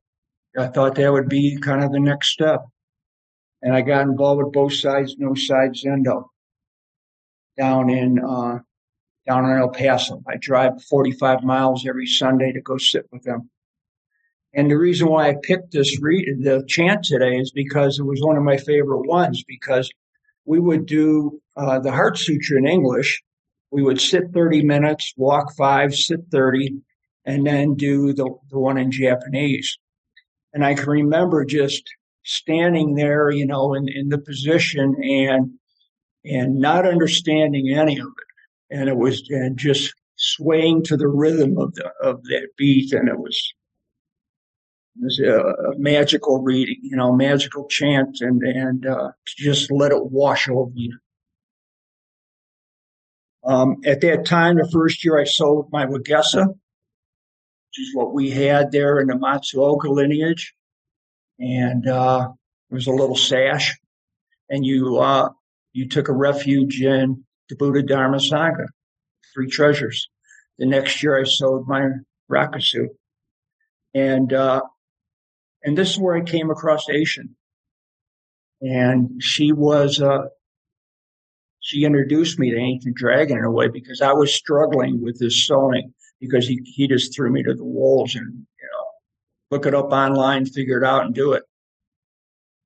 I 0.59 0.69
thought 0.69 0.95
that 0.95 1.13
would 1.13 1.29
be 1.29 1.59
kind 1.59 1.85
of 1.85 1.93
the 1.93 2.01
next 2.01 2.29
step 2.29 2.65
and 3.63 3.75
I 3.75 3.81
got 3.83 4.03
involved 4.03 4.43
with 4.43 4.53
both 4.53 4.75
sides, 4.75 5.17
no 5.19 5.35
sides 5.35 5.85
Zendo 5.85 6.25
down 7.57 7.91
in 7.91 8.19
uh, 8.19 8.59
down 9.27 9.45
in 9.45 9.59
El 9.59 9.71
Paso. 9.71 10.23
I 10.29 10.37
drive 10.41 10.83
45 10.83 11.45
miles 11.45 11.87
every 11.87 12.07
Sunday 12.07 12.53
to 12.53 12.61
go 12.61 12.77
sit 12.77 13.07
with 13.13 13.23
them. 13.23 13.51
And 14.55 14.71
the 14.71 14.77
reason 14.77 15.09
why 15.09 15.29
I 15.29 15.37
picked 15.43 15.73
this 15.73 16.01
read 16.03 16.27
the 16.43 16.65
chant 16.69 17.05
today 17.05 17.37
is 17.37 17.53
because 17.53 17.99
it 17.99 18.05
was 18.05 18.21
one 18.21 18.37
of 18.37 18.43
my 18.43 18.57
favorite 18.57 19.07
ones. 19.07 19.45
Because 19.47 19.89
we 20.45 20.59
would 20.59 20.87
do 20.87 21.41
uh, 21.57 21.79
the 21.79 21.93
Heart 21.93 22.19
Sutra 22.19 22.59
in 22.59 22.67
English. 22.67 23.23
We 23.71 23.83
would 23.83 24.01
sit 24.01 24.25
30 24.35 24.65
minutes, 24.65 25.15
walk 25.17 25.55
five, 25.57 25.95
sit 25.95 26.21
30, 26.31 26.83
and 27.25 27.47
then 27.47 27.75
do 27.75 28.13
the, 28.13 28.29
the 28.51 28.59
one 28.59 28.77
in 28.77 28.91
Japanese. 28.91 29.79
And 30.53 30.65
I 30.65 30.75
can 30.75 30.91
remember 30.91 31.45
just 31.45 31.83
standing 32.25 32.95
there, 32.95 33.31
you 33.31 33.47
know, 33.47 33.75
in, 33.75 33.89
in 33.89 34.09
the 34.09 34.19
position 34.19 34.95
and 35.03 35.51
and 36.25 36.61
not 36.61 36.87
understanding 36.87 37.75
any 37.75 37.99
of 37.99 38.07
it. 38.07 38.77
And 38.77 38.89
it 38.89 38.97
was 38.97 39.23
and 39.29 39.59
just 39.59 39.93
swaying 40.17 40.85
to 40.85 40.97
the 40.97 41.09
rhythm 41.09 41.59
of 41.59 41.75
the 41.75 41.91
of 42.03 42.23
that 42.25 42.49
beat, 42.57 42.93
and 42.93 43.09
it 43.09 43.19
was 43.19 43.55
it 44.97 45.05
was 45.05 45.21
a, 45.21 45.79
magical 45.79 46.43
reading, 46.43 46.79
you 46.83 46.97
know, 46.97 47.13
magical 47.13 47.67
chant, 47.69 48.19
and 48.21 48.43
and 48.43 48.87
uh, 48.87 49.11
just 49.27 49.71
let 49.71 49.93
it 49.93 50.11
wash 50.11 50.49
over 50.49 50.71
you. 50.75 50.97
Um, 53.45 53.77
at 53.85 54.01
that 54.03 54.25
time, 54.25 54.57
the 54.57 54.71
first 54.73 55.05
year 55.05 55.19
I 55.19 55.25
sold 55.25 55.69
my 55.73 55.85
Wagesa, 55.85 56.47
which 56.47 57.79
is 57.79 57.95
what 57.95 58.15
we 58.15 58.31
had 58.31 58.71
there 58.71 59.01
in 59.01 59.09
the 59.09 59.15
Matsuoka 59.15 59.89
lineage. 59.89 60.55
And 61.43 61.89
uh, 61.89 62.29
there 62.71 62.77
was 62.77 62.87
a 62.87 62.93
little 62.93 63.17
sash. 63.17 63.77
And 64.49 64.65
you 64.65 64.99
uh, 64.99 65.31
you 65.73 65.89
took 65.89 66.09
a 66.09 66.15
refuge 66.15 66.81
in 66.81 67.25
the 67.49 67.57
Buddha 67.57 67.83
Dharma 67.83 68.19
Sangha, 68.19 68.67
three 69.35 69.49
treasures. 69.49 70.09
The 70.59 70.67
next 70.67 71.03
year 71.03 71.19
I 71.19 71.25
sold 71.25 71.67
my 71.67 71.89
Rakusu. 72.31 72.89
And 73.95 74.33
uh, 74.33 74.63
and 75.65 75.77
this 75.77 75.91
is 75.91 75.99
where 75.99 76.17
I 76.17 76.23
came 76.23 76.51
across 76.51 76.89
Asian. 76.89 77.35
And 78.61 79.21
she 79.21 79.53
was 79.53 80.01
uh, 80.01 80.29
she 81.61 81.85
introduced 81.85 82.39
me 82.39 82.51
to 82.51 82.57
Ancient 82.57 82.97
Dragon 82.97 83.39
in 83.39 83.45
a 83.45 83.51
way 83.51 83.69
because 83.69 84.01
I 84.01 84.13
was 84.13 84.35
struggling 84.35 85.03
with 85.03 85.19
this 85.19 85.47
sewing 85.47 85.95
because 86.21 86.47
he, 86.47 86.61
he 86.65 86.87
just 86.87 87.15
threw 87.15 87.33
me 87.33 87.43
to 87.43 87.55
the 87.55 87.65
wolves 87.65 88.15
and, 88.15 88.47
look 89.53 89.67
it 89.67 89.75
up 89.75 89.93
online, 89.93 90.47
figure 90.47 90.83
it 90.83 90.87
out 90.87 91.05
and 91.05 91.15
do 91.15 91.35
it. 91.35 91.43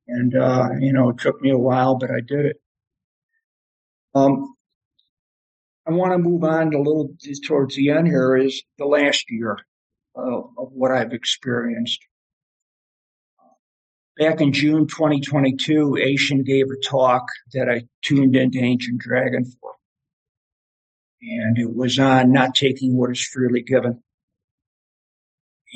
And, 0.07 0.37
uh, 0.37 0.69
you 0.79 0.93
know, 0.93 1.09
it 1.09 1.19
took 1.19 1.43
me 1.43 1.51
a 1.51 1.59
while, 1.59 1.97
but 1.97 2.13
I 2.13 2.21
did 2.21 2.47
it. 2.47 2.61
Um, 4.15 4.55
I 5.85 5.91
want 5.91 6.13
to 6.13 6.19
move 6.19 6.45
on 6.45 6.73
a 6.73 6.79
little 6.79 7.11
towards 7.45 7.75
the 7.75 7.91
end 7.91 8.07
here 8.07 8.37
is 8.37 8.63
the 8.79 8.87
last 8.87 9.25
year 9.29 9.59
uh, 10.17 10.39
of 10.39 10.73
what 10.73 10.93
I've 10.93 11.13
experienced. 11.13 11.99
Back 14.17 14.41
in 14.41 14.53
June 14.53 14.87
2022, 14.87 15.97
Asian 15.97 16.45
gave 16.45 16.67
a 16.67 16.89
talk 16.89 17.27
that 17.53 17.69
I 17.69 17.83
tuned 18.03 18.37
into 18.37 18.61
Ancient 18.61 19.01
Dragon 19.01 19.45
for. 19.45 19.73
And 21.21 21.59
it 21.59 21.75
was 21.75 21.99
on 21.99 22.31
not 22.31 22.55
taking 22.55 22.97
what 22.97 23.11
is 23.11 23.27
freely 23.27 23.63
given. 23.63 24.05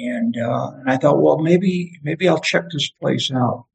And, 0.07 0.37
uh, 0.37 0.71
and 0.79 0.91
I 0.91 0.97
thought, 0.97 1.21
well, 1.21 1.39
maybe, 1.39 1.99
maybe 2.03 2.29
I'll 2.29 2.41
check 2.41 2.65
this 2.71 2.91
place 2.91 3.31
out. 3.31 3.67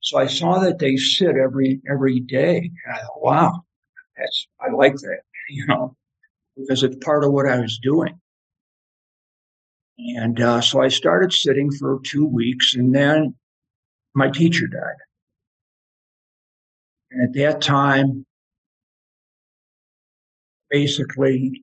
So 0.00 0.18
I 0.18 0.26
saw 0.26 0.58
that 0.60 0.78
they 0.78 0.96
sit 0.96 1.36
every, 1.36 1.80
every 1.88 2.20
day. 2.20 2.56
And 2.58 2.94
I 2.94 3.00
thought, 3.00 3.22
wow, 3.22 3.64
that's, 4.16 4.46
I 4.60 4.70
like 4.70 4.94
that, 4.96 5.20
you 5.48 5.66
know, 5.66 5.96
because 6.56 6.82
it's 6.82 6.96
part 7.04 7.24
of 7.24 7.32
what 7.32 7.46
I 7.46 7.60
was 7.60 7.78
doing. 7.78 8.18
And 9.98 10.40
uh, 10.40 10.60
so 10.62 10.80
I 10.80 10.88
started 10.88 11.32
sitting 11.32 11.70
for 11.70 12.00
two 12.02 12.24
weeks, 12.24 12.74
and 12.74 12.94
then 12.94 13.34
my 14.14 14.30
teacher 14.30 14.66
died. 14.66 14.96
And 17.10 17.22
at 17.22 17.34
that 17.34 17.60
time, 17.60 18.24
basically 20.70 21.62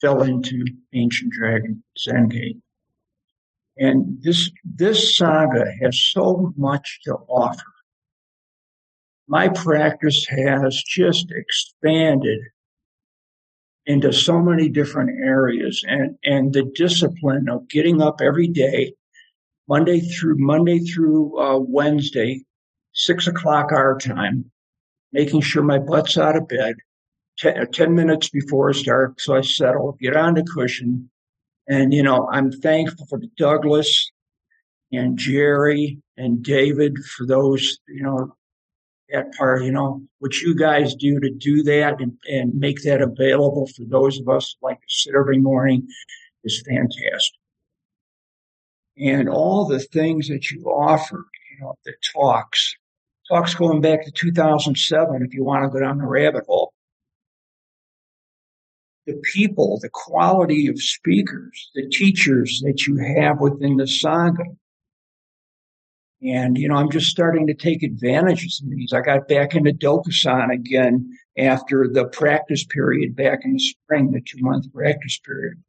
fell 0.00 0.22
into 0.22 0.64
Ancient 0.92 1.32
Dragon 1.32 1.84
Zen 1.98 2.28
And 3.78 4.20
this, 4.22 4.50
this 4.64 5.18
sangha 5.18 5.72
has 5.82 6.02
so 6.12 6.52
much 6.56 7.00
to 7.04 7.14
offer. 7.28 7.62
My 9.28 9.48
practice 9.48 10.26
has 10.26 10.82
just 10.82 11.30
expanded 11.30 12.40
into 13.86 14.12
so 14.12 14.40
many 14.40 14.68
different 14.68 15.10
areas 15.24 15.82
and, 15.86 16.16
and 16.24 16.52
the 16.52 16.70
discipline 16.74 17.48
of 17.48 17.68
getting 17.68 18.02
up 18.02 18.20
every 18.20 18.48
day 18.48 18.94
Monday 19.68 20.00
through 20.00 20.36
Monday 20.38 20.78
through 20.78 21.38
uh, 21.38 21.58
Wednesday, 21.58 22.42
six 22.92 23.26
o'clock 23.26 23.70
our 23.70 23.98
time, 23.98 24.50
making 25.12 25.42
sure 25.42 25.62
my 25.62 25.78
butt's 25.78 26.16
out 26.16 26.36
of 26.36 26.48
bed 26.48 26.76
ten, 27.38 27.58
uh, 27.58 27.66
10 27.66 27.94
minutes 27.94 28.30
before 28.30 28.72
start. 28.72 29.20
So 29.20 29.36
I 29.36 29.42
settle, 29.42 29.96
get 30.00 30.16
on 30.16 30.34
the 30.34 30.42
cushion. 30.42 31.10
And, 31.68 31.92
you 31.92 32.02
know, 32.02 32.28
I'm 32.32 32.50
thankful 32.50 33.06
for 33.06 33.20
Douglas 33.36 34.10
and 34.90 35.18
Jerry 35.18 35.98
and 36.16 36.42
David 36.42 36.96
for 37.04 37.26
those, 37.26 37.78
you 37.88 38.02
know, 38.02 38.34
that 39.10 39.32
part, 39.36 39.62
you 39.62 39.72
know, 39.72 40.02
what 40.18 40.40
you 40.40 40.54
guys 40.54 40.94
do 40.94 41.20
to 41.20 41.30
do 41.30 41.62
that 41.64 42.00
and, 42.00 42.12
and 42.26 42.54
make 42.54 42.82
that 42.82 43.00
available 43.00 43.66
for 43.76 43.84
those 43.86 44.18
of 44.18 44.28
us 44.28 44.56
like 44.62 44.78
to 44.78 44.86
sit 44.88 45.14
every 45.14 45.38
morning 45.38 45.86
is 46.44 46.62
fantastic 46.66 47.38
and 48.98 49.28
all 49.28 49.66
the 49.66 49.78
things 49.78 50.28
that 50.28 50.50
you 50.50 50.64
offered, 50.64 51.24
you 51.50 51.64
know, 51.64 51.74
the 51.84 51.94
talks, 52.14 52.74
talks 53.28 53.54
going 53.54 53.80
back 53.80 54.04
to 54.04 54.10
2007, 54.10 55.22
if 55.22 55.34
you 55.34 55.44
want 55.44 55.64
to 55.64 55.68
go 55.68 55.84
down 55.84 55.98
the 55.98 56.06
rabbit 56.06 56.44
hole. 56.46 56.67
The 59.08 59.20
people, 59.32 59.78
the 59.80 59.88
quality 59.88 60.66
of 60.66 60.78
speakers, 60.78 61.70
the 61.74 61.88
teachers 61.88 62.60
that 62.66 62.86
you 62.86 62.98
have 62.98 63.40
within 63.40 63.78
the 63.78 63.84
Sangha. 63.84 64.44
And, 66.20 66.58
you 66.58 66.68
know, 66.68 66.74
I'm 66.74 66.90
just 66.90 67.06
starting 67.06 67.46
to 67.46 67.54
take 67.54 67.82
advantages 67.82 68.60
of 68.62 68.68
these. 68.68 68.92
I 68.92 69.00
got 69.00 69.26
back 69.26 69.54
into 69.54 69.72
Dokusan 69.72 70.52
again 70.52 71.10
after 71.38 71.88
the 71.88 72.04
practice 72.04 72.64
period 72.64 73.16
back 73.16 73.38
in 73.44 73.54
the 73.54 73.58
spring, 73.60 74.10
the 74.10 74.20
two 74.20 74.42
month 74.42 74.70
practice 74.74 75.18
period. 75.24 75.62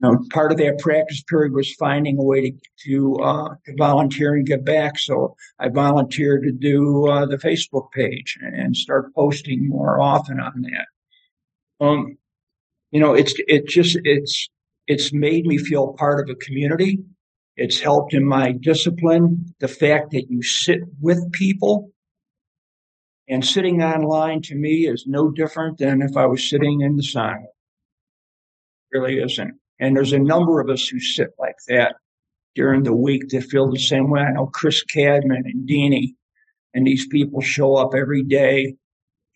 Now, 0.00 0.16
part 0.30 0.50
of 0.50 0.56
that 0.56 0.78
practice 0.78 1.22
period 1.22 1.52
was 1.52 1.74
finding 1.74 2.18
a 2.18 2.22
way 2.22 2.40
to 2.50 2.56
to, 2.86 3.16
uh, 3.16 3.54
to 3.66 3.74
volunteer 3.76 4.32
and 4.34 4.46
give 4.46 4.64
back. 4.64 4.98
So 4.98 5.36
I 5.58 5.68
volunteered 5.68 6.44
to 6.44 6.52
do 6.52 7.06
uh, 7.08 7.26
the 7.26 7.36
Facebook 7.36 7.90
page 7.92 8.38
and 8.40 8.74
start 8.74 9.14
posting 9.14 9.68
more 9.68 10.00
often 10.00 10.40
on 10.40 10.62
that. 10.62 11.84
Um, 11.84 12.16
you 12.90 13.00
know, 13.00 13.14
it's 13.14 13.34
it 13.46 13.68
just 13.68 13.98
it's 14.04 14.48
it's 14.86 15.12
made 15.12 15.46
me 15.46 15.58
feel 15.58 15.94
part 15.94 16.20
of 16.20 16.34
a 16.34 16.38
community. 16.38 17.00
It's 17.56 17.80
helped 17.80 18.14
in 18.14 18.24
my 18.26 18.52
discipline. 18.52 19.54
The 19.60 19.68
fact 19.68 20.12
that 20.12 20.30
you 20.30 20.42
sit 20.42 20.80
with 21.00 21.32
people 21.32 21.92
and 23.28 23.44
sitting 23.44 23.82
online 23.82 24.42
to 24.42 24.54
me 24.56 24.88
is 24.88 25.04
no 25.06 25.30
different 25.30 25.78
than 25.78 26.02
if 26.02 26.16
I 26.16 26.26
was 26.26 26.48
sitting 26.48 26.80
in 26.80 26.96
the 26.96 27.02
sun. 27.02 27.36
really 28.92 29.20
isn't. 29.20 29.54
And 29.78 29.96
there's 29.96 30.12
a 30.12 30.18
number 30.18 30.60
of 30.60 30.68
us 30.68 30.88
who 30.88 30.98
sit 31.00 31.30
like 31.38 31.56
that 31.68 31.96
during 32.54 32.82
the 32.82 32.94
week 32.94 33.28
that 33.28 33.44
feel 33.44 33.70
the 33.70 33.78
same 33.78 34.10
way. 34.10 34.20
I 34.20 34.32
know 34.32 34.46
Chris 34.46 34.82
Cadman 34.82 35.44
and 35.46 35.68
Deanie, 35.68 36.14
and 36.74 36.86
these 36.86 37.06
people 37.06 37.40
show 37.40 37.76
up 37.76 37.94
every 37.94 38.22
day, 38.22 38.74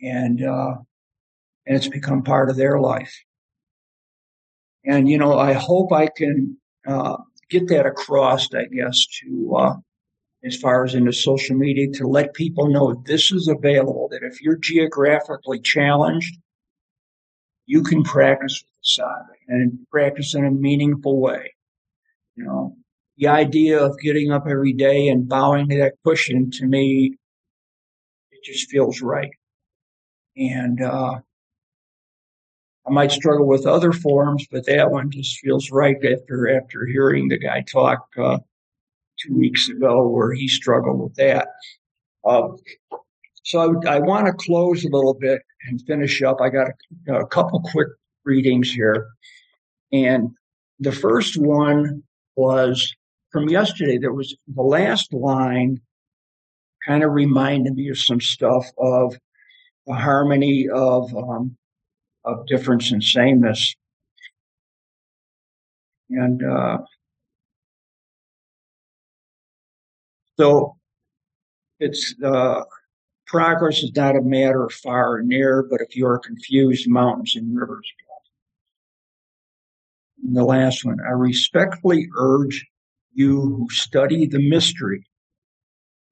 and 0.03 0.45
uh, 0.45 0.75
and 1.67 1.77
it's 1.77 1.89
become 1.89 2.23
part 2.23 2.51
of 2.51 2.57
their 2.57 2.81
life. 2.81 3.15
And 4.87 5.09
you 5.09 5.19
know, 5.19 5.39
I 5.39 5.53
hope 5.53 5.93
I 5.93 6.09
can 6.09 6.57
uh, 6.87 7.17
get 7.51 7.69
that 7.69 7.87
across. 7.87 8.53
I 8.55 8.65
guess 8.65 9.07
to 9.21 9.57
uh, 9.57 9.75
as 10.45 10.57
far 10.57 10.85
as 10.85 10.95
in 10.95 11.07
the 11.07 11.13
social 11.13 11.57
media 11.57 11.91
to 11.95 12.07
let 12.07 12.35
people 12.35 12.69
know 12.69 13.03
this 13.07 13.33
is 13.33 13.49
available. 13.49 14.09
That 14.11 14.23
if 14.23 14.43
you're 14.43 14.59
geographically 14.59 15.61
challenged, 15.61 16.37
you 17.67 17.83
can 17.83 18.03
practice 18.03 18.63
with 18.63 18.99
the 18.99 19.03
sangha 19.03 19.35
and 19.49 19.87
practice 19.91 20.35
in 20.35 20.45
a 20.45 20.51
meaningful 20.51 21.19
way. 21.19 21.55
You 22.37 22.45
know, 22.45 22.77
the 23.17 23.29
idea 23.29 23.83
of 23.83 23.99
getting 24.01 24.33
up 24.33 24.45
every 24.49 24.73
day 24.73 25.09
and 25.09 25.29
bowing 25.29 25.69
to 25.69 25.79
that 25.79 25.95
cushion 26.05 26.51
to 26.53 26.67
me, 26.67 27.17
it 28.33 28.45
just 28.45 28.69
feels 28.71 29.01
right. 29.01 29.31
And, 30.37 30.83
uh, 30.83 31.21
I 32.87 32.91
might 32.91 33.13
struggle 33.13 33.47
with 33.47 33.67
other 33.67 33.93
forms, 33.93 34.47
but 34.51 34.67
that 34.67 34.91
one 34.91 35.11
just 35.11 35.39
feels 35.39 35.71
right 35.71 35.97
after, 35.97 36.55
after 36.55 36.87
hearing 36.87 37.29
the 37.29 37.39
guy 37.39 37.63
talk, 37.63 38.07
uh, 38.19 38.39
two 39.19 39.37
weeks 39.37 39.69
ago 39.69 40.07
where 40.09 40.33
he 40.33 40.49
struggled 40.49 41.01
with 41.01 41.15
that. 41.15 41.49
Uh, 42.25 42.49
so 43.45 43.81
I, 43.87 43.97
I 43.97 43.99
want 44.01 44.27
to 44.27 44.33
close 44.33 44.85
a 44.85 44.89
little 44.89 45.15
bit 45.15 45.43
and 45.69 45.81
finish 45.87 46.23
up. 46.23 46.41
I 46.41 46.49
got 46.49 46.69
a, 47.09 47.21
a 47.21 47.27
couple 47.27 47.61
quick 47.61 47.89
readings 48.25 48.71
here. 48.71 49.07
And 49.93 50.31
the 50.81 50.93
first 50.93 51.37
one 51.37 52.03
was 52.37 52.95
from 53.31 53.49
yesterday. 53.49 53.99
There 53.99 54.13
was 54.13 54.37
the 54.55 54.63
last 54.63 55.13
line 55.13 55.81
kind 56.87 57.03
of 57.03 57.13
reminded 57.13 57.75
me 57.75 57.89
of 57.89 57.99
some 57.99 58.21
stuff 58.21 58.67
of 58.79 59.17
the 59.87 59.95
harmony 59.95 60.69
of 60.69 61.15
um, 61.15 61.57
of 62.25 62.47
difference 62.47 62.91
and 62.91 63.03
sameness. 63.03 63.75
And 66.11 66.43
uh, 66.43 66.79
so 70.39 70.77
it's 71.81 72.15
uh, 72.23 72.63
progress 73.27 73.83
is 73.83 73.93
not 73.95 74.17
a 74.17 74.23
matter 74.23 74.65
of 74.65 74.73
far 74.73 75.17
or 75.17 75.23
near, 75.23 75.67
but 75.69 75.81
if 75.81 75.97
you 75.97 76.07
are 76.07 76.19
confused, 76.19 76.89
mountains 76.89 77.35
and 77.37 77.59
rivers. 77.59 77.91
And 80.23 80.37
the 80.37 80.45
last 80.45 80.85
one, 80.85 80.99
I 81.07 81.11
respectfully 81.11 82.09
urge 82.17 82.67
you 83.13 83.41
who 83.41 83.69
study 83.71 84.27
the 84.27 84.41
mystery 84.41 85.05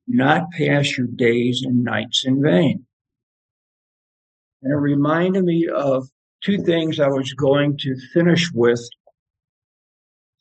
not 0.06 0.50
pass 0.50 0.96
your 0.96 1.06
days 1.06 1.62
and 1.64 1.84
nights 1.84 2.24
in 2.26 2.42
vain. 2.42 2.86
And 4.62 4.72
it 4.72 4.76
reminded 4.76 5.44
me 5.44 5.68
of 5.68 6.08
two 6.42 6.58
things 6.58 7.00
I 7.00 7.08
was 7.08 7.32
going 7.34 7.76
to 7.78 7.96
finish 8.12 8.50
with 8.52 8.80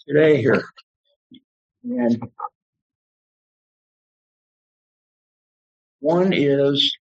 today 0.08 0.42
here. 0.42 0.64
And 1.84 2.22
one 6.00 6.34
is 6.34 6.96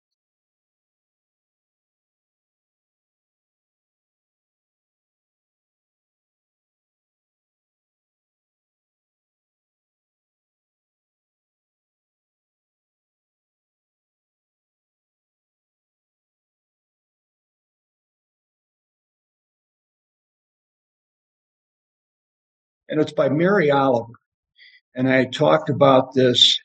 and 22.90 23.00
it's 23.00 23.12
by 23.12 23.28
Mary 23.28 23.70
Oliver. 23.70 24.12
And 24.94 25.08
I 25.08 25.24
talked 25.24 25.70
about 25.70 26.12
this 26.12 26.58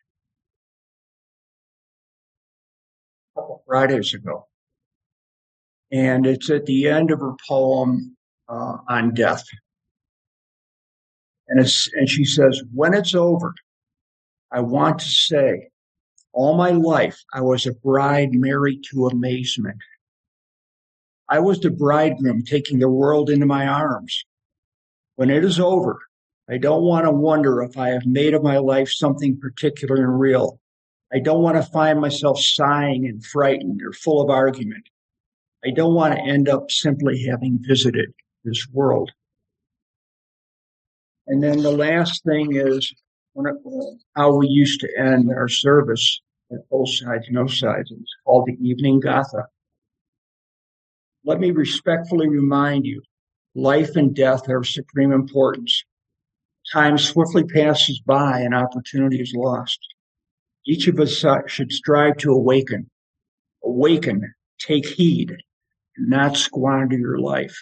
a 3.35 3.39
couple 3.39 3.55
of 3.57 3.61
Fridays 3.67 4.13
ago. 4.13 4.47
And 5.91 6.25
it's 6.25 6.49
at 6.49 6.65
the 6.65 6.87
end 6.89 7.11
of 7.11 7.19
her 7.19 7.35
poem 7.47 8.17
uh, 8.49 8.77
on 8.89 9.13
death. 9.13 9.43
And, 11.47 11.59
it's, 11.59 11.87
and 11.93 12.09
she 12.09 12.25
says, 12.25 12.61
When 12.73 12.95
it's 12.95 13.13
over, 13.13 13.53
I 14.51 14.61
want 14.61 14.99
to 14.99 15.09
say, 15.09 15.69
all 16.33 16.57
my 16.57 16.71
life 16.71 17.23
I 17.33 17.41
was 17.41 17.65
a 17.65 17.73
bride 17.73 18.33
married 18.33 18.81
to 18.91 19.07
amazement. 19.07 19.77
I 21.29 21.39
was 21.39 21.59
the 21.59 21.69
bridegroom 21.69 22.43
taking 22.43 22.79
the 22.79 22.89
world 22.89 23.29
into 23.29 23.45
my 23.45 23.67
arms. 23.67 24.25
When 25.15 25.29
it 25.29 25.45
is 25.45 25.59
over, 25.59 25.99
I 26.49 26.57
don't 26.57 26.83
want 26.83 27.05
to 27.05 27.11
wonder 27.11 27.63
if 27.63 27.77
I 27.77 27.89
have 27.89 28.05
made 28.05 28.33
of 28.33 28.43
my 28.43 28.57
life 28.57 28.89
something 28.89 29.39
particular 29.39 29.95
and 29.95 30.19
real. 30.19 30.59
I 31.11 31.19
don't 31.19 31.41
want 31.41 31.57
to 31.57 31.63
find 31.63 31.99
myself 31.99 32.39
sighing 32.39 33.05
and 33.05 33.25
frightened 33.25 33.81
or 33.83 33.93
full 33.93 34.21
of 34.21 34.29
argument. 34.29 34.87
I 35.65 35.71
don't 35.71 35.95
want 35.95 36.13
to 36.13 36.21
end 36.21 36.47
up 36.47 36.69
simply 36.69 37.23
having 37.23 37.59
visited 37.61 38.13
this 38.43 38.67
world. 38.71 39.11
And 41.25 41.41
then 41.41 41.63
the 41.63 41.71
last 41.71 42.23
thing 42.23 42.55
is 42.55 42.93
how 44.15 44.35
we 44.35 44.47
used 44.47 44.81
to 44.81 44.89
end 44.99 45.31
our 45.31 45.47
service 45.47 46.21
at 46.51 46.69
both 46.69 46.89
sides, 46.89 47.25
no 47.31 47.47
sides. 47.47 47.91
It's 47.91 48.15
called 48.23 48.45
the 48.45 48.57
Evening 48.61 48.99
Gatha. 48.99 49.47
Let 51.23 51.39
me 51.39 51.49
respectfully 51.49 52.29
remind 52.29 52.85
you, 52.85 53.01
life 53.55 53.95
and 53.95 54.15
death 54.15 54.47
are 54.47 54.57
of 54.57 54.67
supreme 54.67 55.11
importance. 55.11 55.83
Time 56.75 56.97
swiftly 56.97 57.45
passes 57.45 58.01
by 58.01 58.41
and 58.41 58.53
opportunity 58.53 59.21
is 59.21 59.33
lost. 59.33 59.79
Each 60.65 60.89
of 60.89 60.99
us 60.99 61.23
uh, 61.23 61.37
should 61.47 61.71
strive 61.71 62.17
to 62.17 62.33
awaken. 62.33 62.91
Awaken, 63.63 64.33
take 64.59 64.85
heed, 64.85 65.29
do 65.29 66.05
not 66.05 66.35
squander 66.35 66.97
your 66.97 67.17
life. 67.17 67.55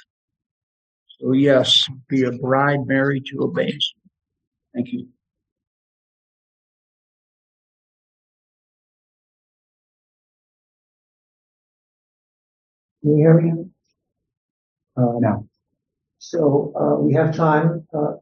So 1.19 1.33
yes, 1.33 1.85
be 2.09 2.23
a 2.23 2.31
bride 2.31 2.87
married 2.87 3.25
to 3.27 3.43
a 3.43 3.51
base. 3.51 3.93
Thank 4.73 4.91
you. 4.91 5.07
Can 13.03 13.11
you 13.11 13.17
hear 13.17 13.39
me? 13.39 13.65
Uh, 14.97 15.19
no. 15.19 15.47
So 16.17 16.73
uh, 16.75 16.99
we 16.99 17.13
have 17.13 17.35
time 17.35 17.85
uh, 17.93 18.13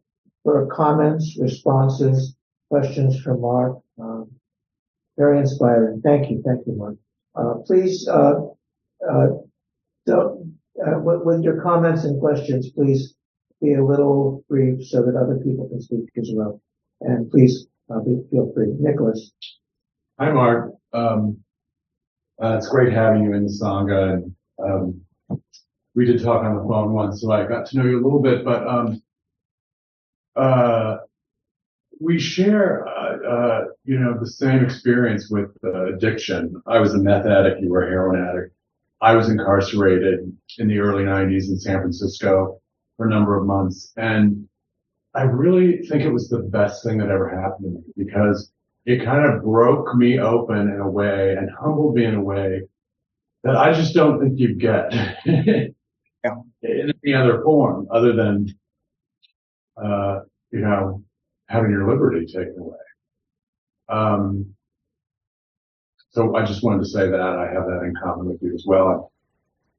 for 0.44 0.68
comments, 0.68 1.38
responses, 1.40 2.36
questions 2.70 3.20
from 3.22 3.42
Mark. 3.42 3.78
Um, 4.00 4.32
very 5.18 5.40
inspiring. 5.40 6.02
Thank 6.04 6.32
you. 6.32 6.42
Thank 6.46 6.66
you, 6.66 6.76
Mark. 6.76 6.96
Uh, 7.36 7.62
please, 7.66 8.08
uh, 8.08 8.34
uh, 9.10 9.28
don't, 10.06 10.58
uh, 10.80 11.00
with, 11.00 11.22
with, 11.24 11.44
your 11.44 11.62
comments 11.62 12.04
and 12.06 12.20
questions, 12.20 12.72
please 12.72 13.14
be 13.62 13.74
a 13.74 13.86
little 13.86 14.44
brief 14.50 14.86
so 14.88 15.04
that 15.04 15.16
other 15.16 15.38
people 15.44 15.68
can 15.70 15.82
speak 15.82 16.10
as 16.18 16.32
well. 16.34 16.62
And 17.02 17.30
please 17.30 17.68
uh, 17.94 18.00
be, 18.00 18.22
feel 18.32 18.52
free. 18.54 18.74
Nicholas. 18.80 19.32
Hi, 20.20 20.32
Mark. 20.32 20.74
Um, 20.94 21.38
uh, 22.42 22.58
it's 22.58 22.68
great 22.68 22.92
having 22.94 23.24
you 23.24 23.34
in 23.34 23.44
the 23.44 23.60
Sangha. 23.62 24.14
And, 24.14 24.36
um, 24.64 25.02
we 25.94 26.06
did 26.06 26.24
talk 26.24 26.44
on 26.44 26.56
the 26.56 26.64
phone 26.64 26.94
once, 26.94 27.22
so 27.22 27.32
I 27.32 27.46
got 27.46 27.66
to 27.68 27.78
know 27.78 27.86
you 27.86 28.02
a 28.02 28.04
little 28.04 28.22
bit, 28.22 28.46
but 28.46 28.66
um, 28.66 29.02
uh, 30.36 30.98
we 32.00 32.20
share, 32.20 32.88
uh, 32.88 33.18
uh, 33.28 33.66
you 33.84 34.00
know, 34.00 34.18
the 34.20 34.28
same 34.28 34.64
experience 34.64 35.30
with 35.30 35.52
uh, 35.64 35.94
addiction. 35.94 36.62
I 36.66 36.80
was 36.80 36.94
a 36.94 36.98
meth 36.98 37.26
addict. 37.26 37.62
You 37.62 37.70
were 37.70 37.86
a 37.86 37.90
heroin 37.90 38.28
addict. 38.28 38.56
I 39.02 39.16
was 39.16 39.30
incarcerated 39.30 40.20
in 40.58 40.68
the 40.68 40.80
early 40.80 41.04
90s 41.04 41.50
in 41.50 41.60
San 41.60 41.80
Francisco 41.80 42.60
for 42.98 43.08
a 43.08 43.10
number 43.10 43.38
of 43.38 43.46
months. 43.46 43.92
And 43.98 44.48
I 45.14 45.24
really 45.24 45.84
think 45.88 46.04
it 46.04 46.12
was 46.12 46.30
the 46.30 46.40
best 46.40 46.84
thing 46.84 46.98
that 47.00 47.10
ever 47.10 47.30
happened 47.30 47.66
to 47.66 47.70
me 47.70 48.06
because 48.06 48.52
it 48.86 49.04
kind 49.04 49.26
of 49.26 49.44
broke 49.44 49.96
me 49.96 50.20
open 50.20 50.70
in 50.70 50.80
a 50.80 50.90
way 50.90 51.36
and 51.38 51.50
humbled 51.60 51.96
me 51.96 52.06
in 52.06 52.16
a 52.16 52.22
way 52.22 52.62
that 53.44 53.56
I 53.56 53.74
just 53.74 53.94
don't 53.94 54.20
think 54.20 54.40
you 54.40 54.56
get 54.56 54.92
yeah. 55.26 56.36
in 56.62 56.94
any 57.04 57.14
other 57.14 57.42
form 57.44 57.88
other 57.92 58.14
than 58.14 58.54
uh, 59.84 60.20
you 60.52 60.60
know, 60.60 61.04
having 61.48 61.72
your 61.72 61.88
liberty 61.88 62.26
taken 62.26 62.56
away. 62.58 62.78
Um, 63.90 64.54
so 66.12 66.36
I 66.36 66.46
just 66.46 66.64
wanted 66.64 66.84
to 66.84 66.90
say 66.90 67.10
that 67.10 67.20
I 67.20 67.52
have 67.54 67.66
that 67.66 67.84
in 67.84 67.94
common 68.02 68.28
with 68.28 68.42
you 68.42 68.54
as 68.54 68.66
well. 68.68 69.12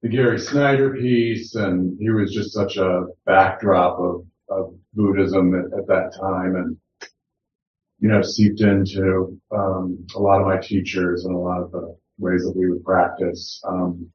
The 0.02 0.08
Gary 0.08 0.38
Snyder 0.38 0.94
piece, 0.94 1.54
and 1.54 1.96
he 2.00 2.10
was 2.10 2.32
just 2.32 2.52
such 2.52 2.76
a 2.76 3.06
backdrop 3.24 3.98
of, 3.98 4.26
of 4.48 4.74
Buddhism 4.94 5.54
at, 5.54 5.78
at 5.78 5.86
that 5.86 6.12
time, 6.18 6.56
and 6.56 6.76
you 8.00 8.08
know, 8.08 8.20
seeped 8.20 8.62
into 8.62 9.38
um, 9.52 10.04
a 10.16 10.18
lot 10.18 10.40
of 10.40 10.46
my 10.46 10.56
teachers 10.56 11.24
and 11.24 11.36
a 11.36 11.38
lot 11.38 11.62
of 11.62 11.70
the 11.70 11.96
ways 12.18 12.42
that 12.42 12.56
we 12.56 12.68
would 12.68 12.84
practice. 12.84 13.62
Um, 13.64 14.10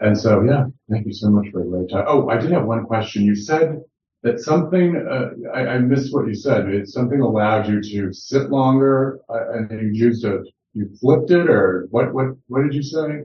and 0.00 0.16
so, 0.16 0.42
yeah, 0.42 0.66
thank 0.90 1.06
you 1.06 1.12
so 1.12 1.28
much 1.28 1.48
for 1.50 1.62
the 1.62 1.68
great 1.68 1.90
time. 1.90 2.04
Oh, 2.06 2.28
I 2.28 2.38
did 2.38 2.52
have 2.52 2.66
one 2.66 2.84
question. 2.84 3.24
You 3.24 3.34
said 3.34 3.80
that 4.22 4.38
something, 4.38 4.96
uh, 4.96 5.30
I, 5.52 5.74
I, 5.74 5.78
missed 5.78 6.14
what 6.14 6.28
you 6.28 6.34
said. 6.34 6.68
It 6.68 6.88
something 6.88 7.20
allowed 7.20 7.68
you 7.68 7.82
to 7.82 8.12
sit 8.12 8.50
longer 8.50 9.20
uh, 9.28 9.52
and 9.52 9.70
you 9.70 10.06
used 10.06 10.24
a, 10.24 10.44
you 10.74 10.90
flipped 11.00 11.30
it 11.30 11.50
or 11.50 11.88
what, 11.90 12.14
what, 12.14 12.26
what 12.46 12.62
did 12.62 12.74
you 12.74 12.82
say? 12.82 13.24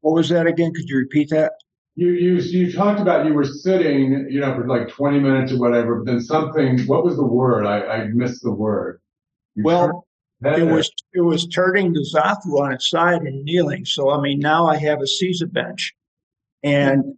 What 0.00 0.14
was 0.14 0.28
that 0.30 0.46
again? 0.46 0.72
Could 0.74 0.88
you 0.88 0.96
repeat 0.96 1.30
that? 1.30 1.52
You, 1.94 2.10
you, 2.10 2.36
you 2.36 2.72
talked 2.72 3.00
about 3.00 3.26
you 3.26 3.34
were 3.34 3.44
sitting, 3.44 4.26
you 4.30 4.40
know, 4.40 4.54
for 4.54 4.66
like 4.66 4.88
20 4.88 5.20
minutes 5.20 5.52
or 5.52 5.58
whatever, 5.58 5.96
but 5.96 6.06
then 6.06 6.20
something, 6.20 6.86
what 6.86 7.04
was 7.04 7.16
the 7.16 7.26
word? 7.26 7.66
I, 7.66 7.82
I 7.86 8.04
missed 8.06 8.42
the 8.42 8.52
word. 8.52 9.00
You 9.54 9.64
well, 9.64 10.06
it 10.42 10.66
was, 10.66 10.90
it 11.12 11.20
was 11.20 11.46
turning 11.46 11.92
the 11.92 12.06
zafu 12.14 12.60
on 12.60 12.72
its 12.72 12.88
side 12.88 13.22
and 13.22 13.44
kneeling. 13.44 13.84
So, 13.84 14.10
I 14.10 14.20
mean, 14.20 14.38
now 14.38 14.66
I 14.66 14.76
have 14.78 15.00
a 15.00 15.04
seiza 15.04 15.52
bench 15.52 15.94
and, 16.62 17.14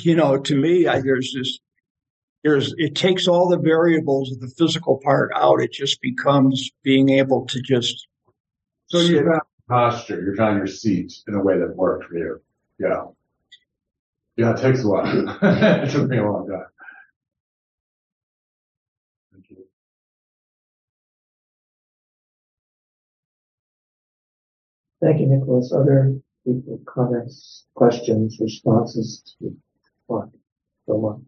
you 0.00 0.14
know, 0.14 0.38
to 0.38 0.56
me, 0.56 0.86
I, 0.86 1.00
there's 1.00 1.32
this, 1.34 1.58
there's, 2.44 2.74
it 2.76 2.94
takes 2.94 3.26
all 3.26 3.48
the 3.48 3.58
variables 3.58 4.32
of 4.32 4.40
the 4.40 4.48
physical 4.48 5.00
part 5.02 5.30
out. 5.34 5.60
It 5.60 5.72
just 5.72 6.00
becomes 6.00 6.70
being 6.82 7.08
able 7.10 7.46
to 7.46 7.60
just. 7.60 8.06
So 8.86 9.00
you 9.00 9.24
found 9.24 9.40
posture, 9.68 10.22
you 10.22 10.34
found 10.36 10.58
your 10.58 10.66
seat 10.66 11.12
in 11.26 11.34
a 11.34 11.42
way 11.42 11.58
that 11.58 11.74
worked 11.74 12.04
for 12.04 12.16
you. 12.16 12.40
Yeah. 12.78 13.06
Yeah, 14.36 14.52
it 14.52 14.60
takes 14.60 14.84
a 14.84 14.88
while. 14.88 15.38
it 15.42 15.90
took 15.90 16.08
me 16.08 16.18
a 16.18 16.24
long 16.24 16.46
time. 16.46 16.66
Thank 19.32 19.50
you. 19.50 19.64
Thank 25.00 25.20
you, 25.20 25.26
Nicholas. 25.26 25.72
People, 26.46 26.80
comments, 26.86 27.66
questions, 27.74 28.38
responses 28.40 29.36
to 29.40 29.52
what? 30.06 30.28
Go 30.86 31.06
on. 31.06 31.26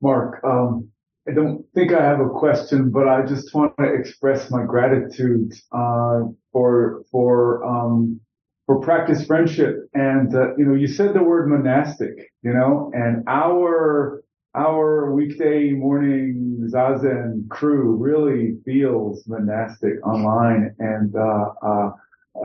Mark, 0.00 0.40
um, 0.44 0.88
I 1.28 1.32
don't 1.32 1.64
think 1.74 1.92
I 1.92 2.02
have 2.02 2.20
a 2.20 2.28
question, 2.28 2.90
but 2.90 3.08
I 3.08 3.26
just 3.26 3.52
want 3.52 3.76
to 3.78 3.92
express 3.92 4.48
my 4.48 4.64
gratitude 4.64 5.52
uh, 5.72 6.20
for 6.52 7.02
for 7.10 7.64
um, 7.64 8.20
for 8.66 8.80
practice 8.80 9.26
friendship. 9.26 9.88
And 9.92 10.32
uh, 10.34 10.56
you 10.56 10.64
know, 10.64 10.74
you 10.74 10.86
said 10.86 11.14
the 11.14 11.22
word 11.22 11.48
monastic, 11.48 12.32
you 12.42 12.52
know, 12.52 12.92
and 12.94 13.24
our 13.26 14.22
our 14.54 15.12
weekday 15.12 15.70
morning 15.70 16.68
zazen 16.72 17.48
crew 17.48 17.96
really 17.96 18.58
feels 18.64 19.26
monastic 19.26 20.04
online. 20.06 20.74
And 20.78 21.14
uh, 21.14 21.52
uh, 21.62 21.90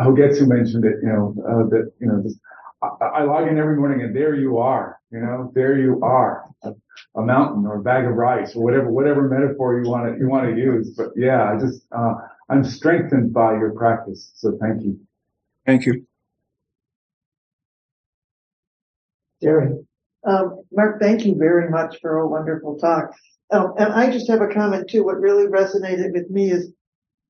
Hogetsu 0.01 0.47
mentioned 0.47 0.85
it, 0.85 0.95
you 1.01 1.09
know, 1.09 1.35
uh, 1.47 1.69
that 1.69 1.91
you 1.99 2.07
know, 2.07 2.21
just, 2.21 2.39
I, 2.81 3.05
I 3.05 3.23
log 3.23 3.47
in 3.47 3.57
every 3.57 3.77
morning 3.77 4.01
and 4.01 4.15
there 4.15 4.35
you 4.35 4.57
are, 4.57 4.99
you 5.11 5.19
know, 5.19 5.51
there 5.55 5.77
you 5.77 6.01
are 6.03 6.45
a 7.15 7.21
mountain 7.21 7.65
or 7.65 7.75
a 7.79 7.83
bag 7.83 8.05
of 8.05 8.13
rice 8.13 8.55
or 8.55 8.63
whatever, 8.63 8.89
whatever 8.89 9.27
metaphor 9.27 9.79
you 9.81 9.89
want 9.89 10.13
to, 10.13 10.19
you 10.19 10.27
want 10.27 10.49
to 10.49 10.55
use. 10.55 10.91
But 10.95 11.09
yeah, 11.15 11.51
I 11.51 11.59
just, 11.59 11.85
uh, 11.95 12.15
I'm 12.49 12.63
strengthened 12.63 13.33
by 13.33 13.53
your 13.53 13.71
practice. 13.71 14.31
So 14.35 14.57
thank 14.59 14.83
you. 14.83 14.99
Thank 15.65 15.85
you. 15.85 16.05
Jerry. 19.41 19.85
Um, 20.25 20.63
Mark, 20.71 21.01
thank 21.01 21.25
you 21.25 21.35
very 21.35 21.69
much 21.69 21.97
for 22.01 22.17
a 22.17 22.27
wonderful 22.27 22.77
talk. 22.77 23.11
Um, 23.51 23.73
and 23.77 23.93
I 23.93 24.09
just 24.11 24.29
have 24.29 24.41
a 24.41 24.47
comment 24.47 24.89
too. 24.89 25.03
What 25.03 25.19
really 25.19 25.47
resonated 25.47 26.13
with 26.13 26.29
me 26.29 26.51
is 26.51 26.71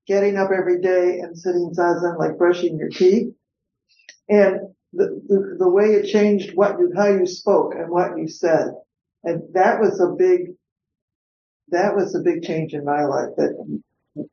getting 0.07 0.37
up 0.37 0.51
every 0.55 0.79
day 0.81 1.19
and 1.19 1.37
sitting 1.37 1.73
zazen 1.77 2.19
like 2.19 2.37
brushing 2.37 2.77
your 2.77 2.89
teeth. 2.89 3.33
And 4.29 4.59
the, 4.93 5.21
the, 5.27 5.55
the 5.59 5.69
way 5.69 5.93
it 5.93 6.11
changed 6.11 6.55
what 6.55 6.77
you, 6.79 6.91
how 6.95 7.07
you 7.07 7.25
spoke 7.25 7.73
and 7.75 7.89
what 7.89 8.17
you 8.17 8.27
said. 8.27 8.67
And 9.23 9.41
that 9.53 9.79
was 9.79 9.99
a 9.99 10.15
big, 10.15 10.53
that 11.69 11.95
was 11.95 12.13
a 12.15 12.19
big 12.19 12.43
change 12.43 12.73
in 12.73 12.85
my 12.85 13.03
life 13.05 13.29
that 13.37 13.81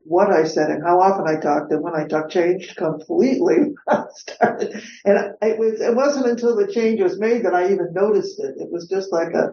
what 0.05 0.31
I 0.31 0.45
said 0.45 0.71
and 0.71 0.83
how 0.85 1.01
often 1.01 1.27
I 1.27 1.41
talked 1.41 1.73
and 1.73 1.83
when 1.83 1.95
I 1.95 2.07
talked 2.07 2.33
changed 2.33 2.77
completely. 2.77 3.75
started, 4.15 4.83
and 5.05 5.35
it, 5.43 5.59
was, 5.59 5.81
it 5.81 5.95
wasn't 5.95 6.27
until 6.27 6.57
the 6.57 6.71
change 6.71 7.01
was 7.01 7.19
made 7.19 7.45
that 7.45 7.55
I 7.55 7.73
even 7.73 7.93
noticed 7.93 8.39
it. 8.41 8.57
It 8.59 8.71
was 8.71 8.89
just 8.89 9.13
like 9.13 9.33
a, 9.35 9.51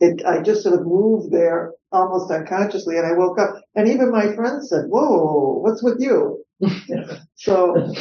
it, 0.00 0.24
I 0.24 0.42
just 0.42 0.62
sort 0.62 0.78
of 0.78 0.86
moved 0.86 1.32
there 1.32 1.72
almost 1.92 2.30
unconsciously 2.30 2.96
and 2.96 3.06
I 3.06 3.12
woke 3.12 3.38
up 3.38 3.62
and 3.74 3.88
even 3.88 4.10
my 4.10 4.34
friends 4.34 4.68
said, 4.68 4.86
whoa, 4.88 5.58
what's 5.62 5.82
with 5.82 6.00
you? 6.00 6.44
so 7.34 7.92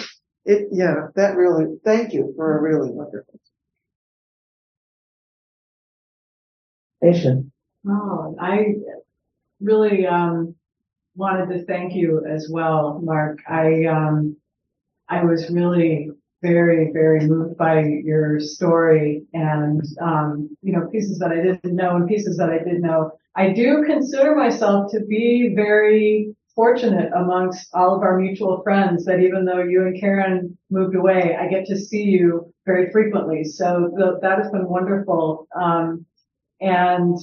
it, 0.46 0.68
yeah, 0.72 1.08
that 1.16 1.36
really, 1.36 1.78
thank 1.86 2.14
you 2.14 2.34
for 2.36 2.58
a 2.58 2.62
really 2.62 2.92
wonderful 2.92 3.40
Asian. 7.04 7.52
Oh, 7.88 8.36
I 8.40 8.76
really 9.62 10.06
um, 10.06 10.56
wanted 11.16 11.50
to 11.54 11.66
thank 11.66 11.94
you 11.94 12.26
as 12.26 12.50
well, 12.52 13.00
Mark. 13.04 13.40
I 13.48 13.86
um, 13.86 14.38
I 15.08 15.24
was 15.24 15.50
really 15.50 16.10
very 16.42 16.92
very 16.94 17.28
moved 17.28 17.58
by 17.58 17.84
your 17.84 18.40
story 18.40 19.24
and 19.34 19.82
um, 20.02 20.50
you 20.62 20.74
know 20.74 20.88
pieces 20.88 21.20
that 21.20 21.32
I 21.32 21.42
didn't 21.42 21.76
know 21.76 21.96
and 21.96 22.08
pieces 22.08 22.38
that 22.38 22.50
I 22.50 22.60
did 22.60 22.82
know. 22.82 23.12
I 23.36 23.54
do 23.54 23.84
consider 23.86 24.36
myself 24.36 24.92
to 24.92 25.02
be 25.02 25.54
very 25.56 26.36
fortunate 26.60 27.10
amongst 27.16 27.74
all 27.74 27.96
of 27.96 28.02
our 28.02 28.20
mutual 28.20 28.62
friends 28.64 29.06
that 29.06 29.22
even 29.22 29.46
though 29.46 29.64
you 29.64 29.84
and 29.84 29.98
Karen 29.98 30.58
moved 30.70 30.94
away, 30.94 31.38
I 31.40 31.48
get 31.48 31.66
to 31.68 31.78
see 31.78 32.04
you 32.04 32.54
very 32.66 32.92
frequently. 32.92 33.46
So 33.46 33.94
the, 33.96 34.20
that 34.22 34.40
has 34.40 34.52
been 34.52 34.68
wonderful. 34.68 35.48
Um, 35.56 36.06
and 36.60 37.18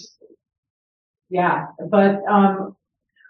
yeah, 1.28 1.66
but, 1.90 2.22
um, 2.30 2.76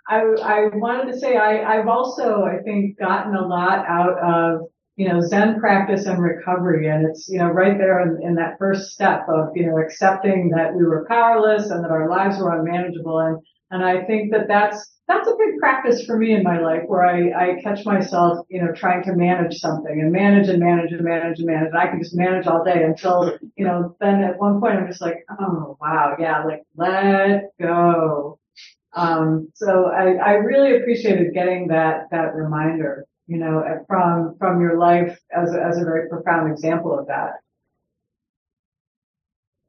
I, 0.08 0.20
I 0.42 0.68
wanted 0.74 1.12
to 1.12 1.18
say 1.18 1.36
I, 1.36 1.78
I've 1.78 1.88
also, 1.88 2.44
I 2.44 2.62
think, 2.62 2.98
gotten 2.98 3.34
a 3.34 3.46
lot 3.46 3.84
out 3.88 4.18
of, 4.18 4.60
you 4.96 5.08
know, 5.08 5.20
Zen 5.20 5.58
practice 5.60 6.06
and 6.06 6.22
recovery. 6.22 6.88
And 6.88 7.06
it's, 7.06 7.28
you 7.28 7.38
know, 7.38 7.48
right 7.48 7.76
there 7.76 8.00
in, 8.00 8.18
in 8.22 8.34
that 8.36 8.56
first 8.58 8.92
step 8.92 9.26
of, 9.28 9.48
you 9.54 9.66
know, 9.66 9.78
accepting 9.78 10.50
that 10.56 10.74
we 10.74 10.84
were 10.84 11.06
powerless 11.08 11.70
and 11.70 11.84
that 11.84 11.90
our 11.90 12.08
lives 12.08 12.38
were 12.38 12.58
unmanageable. 12.58 13.18
And, 13.18 13.38
and 13.70 13.84
I 13.84 14.04
think 14.04 14.32
that 14.32 14.46
that's, 14.48 14.94
that's 15.08 15.28
a 15.28 15.36
big 15.36 15.58
practice 15.60 16.04
for 16.04 16.16
me 16.16 16.34
in 16.34 16.42
my 16.42 16.60
life 16.60 16.82
where 16.86 17.04
I, 17.04 17.30
I 17.30 17.62
catch 17.62 17.84
myself, 17.84 18.46
you 18.48 18.60
know, 18.60 18.72
trying 18.72 19.02
to 19.04 19.14
manage 19.14 19.58
something 19.58 20.00
and 20.00 20.10
manage 20.10 20.48
and 20.48 20.60
manage 20.60 20.92
and 20.92 21.02
manage 21.02 21.38
and 21.38 21.46
manage. 21.46 21.68
And 21.68 21.78
I 21.78 21.88
can 21.88 22.02
just 22.02 22.16
manage 22.16 22.46
all 22.46 22.64
day 22.64 22.82
until, 22.82 23.38
you 23.56 23.64
know, 23.64 23.96
then 24.00 24.22
at 24.22 24.38
one 24.38 24.60
point 24.60 24.78
I'm 24.78 24.86
just 24.88 25.00
like, 25.00 25.18
oh 25.40 25.76
wow, 25.80 26.16
yeah, 26.18 26.44
like 26.44 26.62
let 26.76 27.42
go. 27.60 28.35
Um, 28.96 29.48
so 29.54 29.86
I, 29.86 30.14
I 30.14 30.32
really 30.34 30.76
appreciated 30.76 31.34
getting 31.34 31.68
that, 31.68 32.06
that 32.10 32.34
reminder, 32.34 33.06
you 33.26 33.36
know, 33.36 33.62
from, 33.86 34.34
from 34.38 34.60
your 34.60 34.78
life 34.78 35.18
as 35.36 35.54
a, 35.54 35.62
as 35.62 35.76
a 35.76 35.84
very 35.84 36.08
profound 36.08 36.50
example 36.50 36.98
of 36.98 37.06
that. 37.08 37.34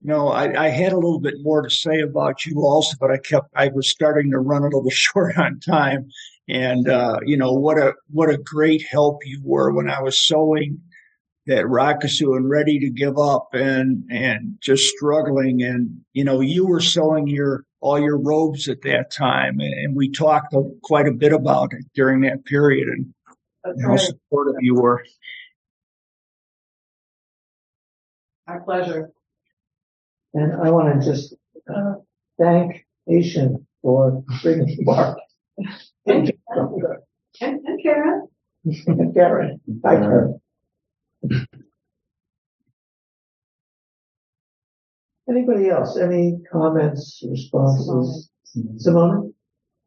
No, 0.01 0.29
I, 0.29 0.67
I, 0.67 0.69
had 0.69 0.93
a 0.93 0.95
little 0.95 1.19
bit 1.19 1.33
more 1.41 1.61
to 1.61 1.69
say 1.69 1.99
about 1.99 2.45
you 2.45 2.61
also, 2.61 2.95
but 2.97 3.11
I 3.11 3.17
kept 3.17 3.49
I 3.55 3.67
was 3.67 3.89
starting 3.89 4.31
to 4.31 4.39
run 4.39 4.61
a 4.61 4.65
little 4.65 4.89
short 4.89 5.37
on 5.37 5.59
time. 5.59 6.09
And 6.47 6.87
uh, 6.87 7.19
you 7.25 7.35
know 7.35 7.51
what 7.51 7.77
a 7.77 7.93
what 8.09 8.29
a 8.29 8.37
great 8.37 8.85
help 8.89 9.25
you 9.25 9.41
were 9.43 9.73
when 9.73 9.89
I 9.89 10.01
was 10.01 10.17
sewing 10.17 10.79
that 11.47 11.65
rakusu 11.65 12.35
and 12.35 12.49
ready 12.49 12.79
to 12.79 12.89
give 12.89 13.17
up 13.17 13.49
and 13.53 14.03
and 14.11 14.57
just 14.61 14.83
struggling. 14.83 15.63
And 15.63 16.01
you 16.13 16.23
know 16.23 16.41
you 16.41 16.67
were 16.67 16.81
selling 16.81 17.27
your 17.27 17.65
all 17.79 17.99
your 17.99 18.17
robes 18.17 18.67
at 18.67 18.81
that 18.83 19.11
time, 19.11 19.59
and, 19.59 19.73
and 19.73 19.95
we 19.95 20.09
talked 20.09 20.55
quite 20.83 21.07
a 21.07 21.11
bit 21.11 21.33
about 21.33 21.73
it 21.73 21.85
during 21.93 22.21
that 22.21 22.45
period 22.45 22.87
and 22.87 23.13
That's 23.63 23.81
how 23.81 23.89
right. 23.89 23.99
supportive 23.99 24.55
you 24.61 24.75
were. 24.75 25.03
My 28.47 28.59
pleasure. 28.59 29.09
And 30.33 30.53
I 30.53 30.69
want 30.69 31.01
to 31.01 31.11
just 31.11 31.35
uh, 31.73 31.95
thank 32.39 32.85
Asian 33.09 33.65
for 33.81 34.23
bringing 34.41 34.77
Mark. 34.81 35.17
And, 36.05 36.31
and 37.39 37.83
Karen. 37.83 38.27
Karen, 39.13 39.61
hi 39.83 39.95
Karen. 39.95 40.39
Anybody 45.29 45.69
else? 45.69 45.97
Any 45.97 46.39
comments, 46.51 47.21
responses? 47.29 48.29
Simone? 48.77 49.33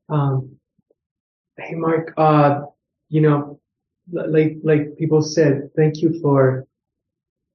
Um, 0.08 0.56
hey, 1.56 1.74
Mark, 1.74 2.12
uh, 2.16 2.60
you 3.08 3.22
know, 3.22 3.60
like, 4.12 4.56
like 4.62 4.96
people 4.98 5.22
said, 5.22 5.70
thank 5.76 6.02
you 6.02 6.20
for, 6.20 6.66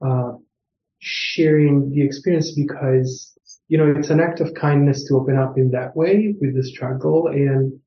uh, 0.05 0.33
sharing 0.99 1.91
the 1.91 2.01
experience 2.01 2.51
because, 2.55 3.38
you 3.67 3.77
know, 3.77 3.93
it's 3.95 4.09
an 4.09 4.19
act 4.19 4.39
of 4.39 4.53
kindness 4.55 5.07
to 5.07 5.15
open 5.15 5.38
up 5.38 5.57
in 5.57 5.69
that 5.71 5.95
way 5.95 6.36
with 6.41 6.55
the 6.55 6.63
struggle 6.63 7.27
and 7.27 7.79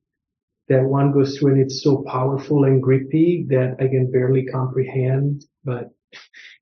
that 0.69 0.83
one 0.83 1.11
goes 1.11 1.37
through 1.37 1.53
and 1.53 1.61
it's 1.61 1.83
so 1.83 2.03
powerful 2.07 2.63
and 2.63 2.81
grippy 2.81 3.45
that 3.49 3.75
I 3.79 3.87
can 3.87 4.11
barely 4.11 4.45
comprehend, 4.45 5.43
but 5.65 5.89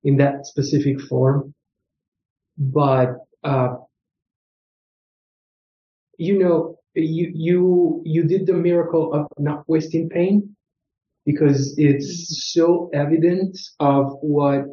in 0.04 0.18
that 0.18 0.48
specific 0.48 1.02
form. 1.02 1.54
But, 2.58 3.18
uh, 3.48 3.78
you 6.18 6.38
know, 6.38 6.76
you, 6.96 7.32
you, 7.34 8.02
you 8.04 8.24
did 8.24 8.46
the 8.46 8.54
miracle 8.54 9.14
of 9.14 9.28
not 9.38 9.64
wasting 9.68 10.10
pain 10.10 10.54
because 11.26 11.76
it's 11.78 12.52
so 12.54 12.90
evident 12.94 13.58
of 13.80 14.18
what 14.22 14.66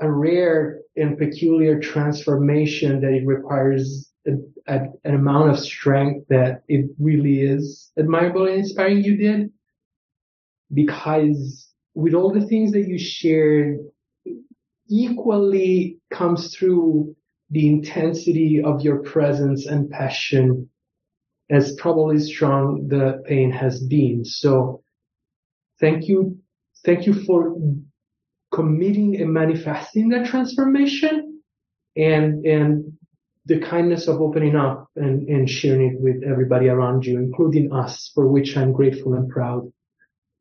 a 0.00 0.10
rare 0.10 0.80
and 0.96 1.16
peculiar 1.16 1.80
transformation 1.80 3.00
that 3.00 3.12
it 3.12 3.26
requires 3.26 4.12
a, 4.26 4.32
a, 4.66 4.80
an 5.04 5.14
amount 5.14 5.48
of 5.50 5.58
strength 5.58 6.26
that 6.28 6.62
it 6.68 6.84
really 6.98 7.40
is 7.40 7.90
admirable 7.98 8.46
and 8.46 8.56
inspiring 8.56 9.02
you 9.02 9.16
did 9.16 9.50
because 10.74 11.72
with 11.94 12.14
all 12.14 12.32
the 12.32 12.46
things 12.46 12.72
that 12.72 12.88
you 12.88 12.98
shared 12.98 13.78
equally 14.92 15.98
comes 16.12 16.54
through 16.54 17.16
the 17.50 17.68
intensity 17.68 18.62
of 18.62 18.82
your 18.82 18.98
presence 19.02 19.66
and 19.66 19.90
passion 19.90 20.68
as 21.50 21.72
probably 21.72 22.18
strong 22.18 22.88
the 22.88 23.22
pain 23.26 23.50
has 23.50 23.80
been. 23.80 24.24
So 24.24 24.82
thank 25.80 26.08
you. 26.08 26.38
Thank 26.84 27.06
you 27.06 27.14
for 27.14 27.56
committing 28.52 29.20
and 29.20 29.32
manifesting 29.32 30.10
that 30.10 30.26
transformation 30.26 31.40
and, 31.96 32.44
and 32.44 32.92
the 33.46 33.60
kindness 33.60 34.08
of 34.08 34.20
opening 34.20 34.56
up 34.56 34.88
and, 34.94 35.28
and 35.28 35.48
sharing 35.48 35.94
it 35.94 36.00
with 36.00 36.22
everybody 36.22 36.68
around 36.68 37.04
you, 37.06 37.18
including 37.18 37.72
us, 37.72 38.10
for 38.14 38.28
which 38.28 38.56
I'm 38.56 38.72
grateful 38.72 39.14
and 39.14 39.28
proud 39.28 39.72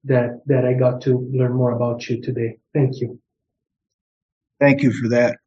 that, 0.05 0.41
that 0.47 0.65
I 0.65 0.73
got 0.73 1.01
to 1.03 1.29
learn 1.31 1.53
more 1.53 1.71
about 1.71 2.09
you 2.09 2.21
today. 2.21 2.57
Thank 2.73 3.01
you. 3.01 3.20
Thank 4.61 4.83
you 4.83 4.93
for 4.93 5.09
that. 5.09 5.40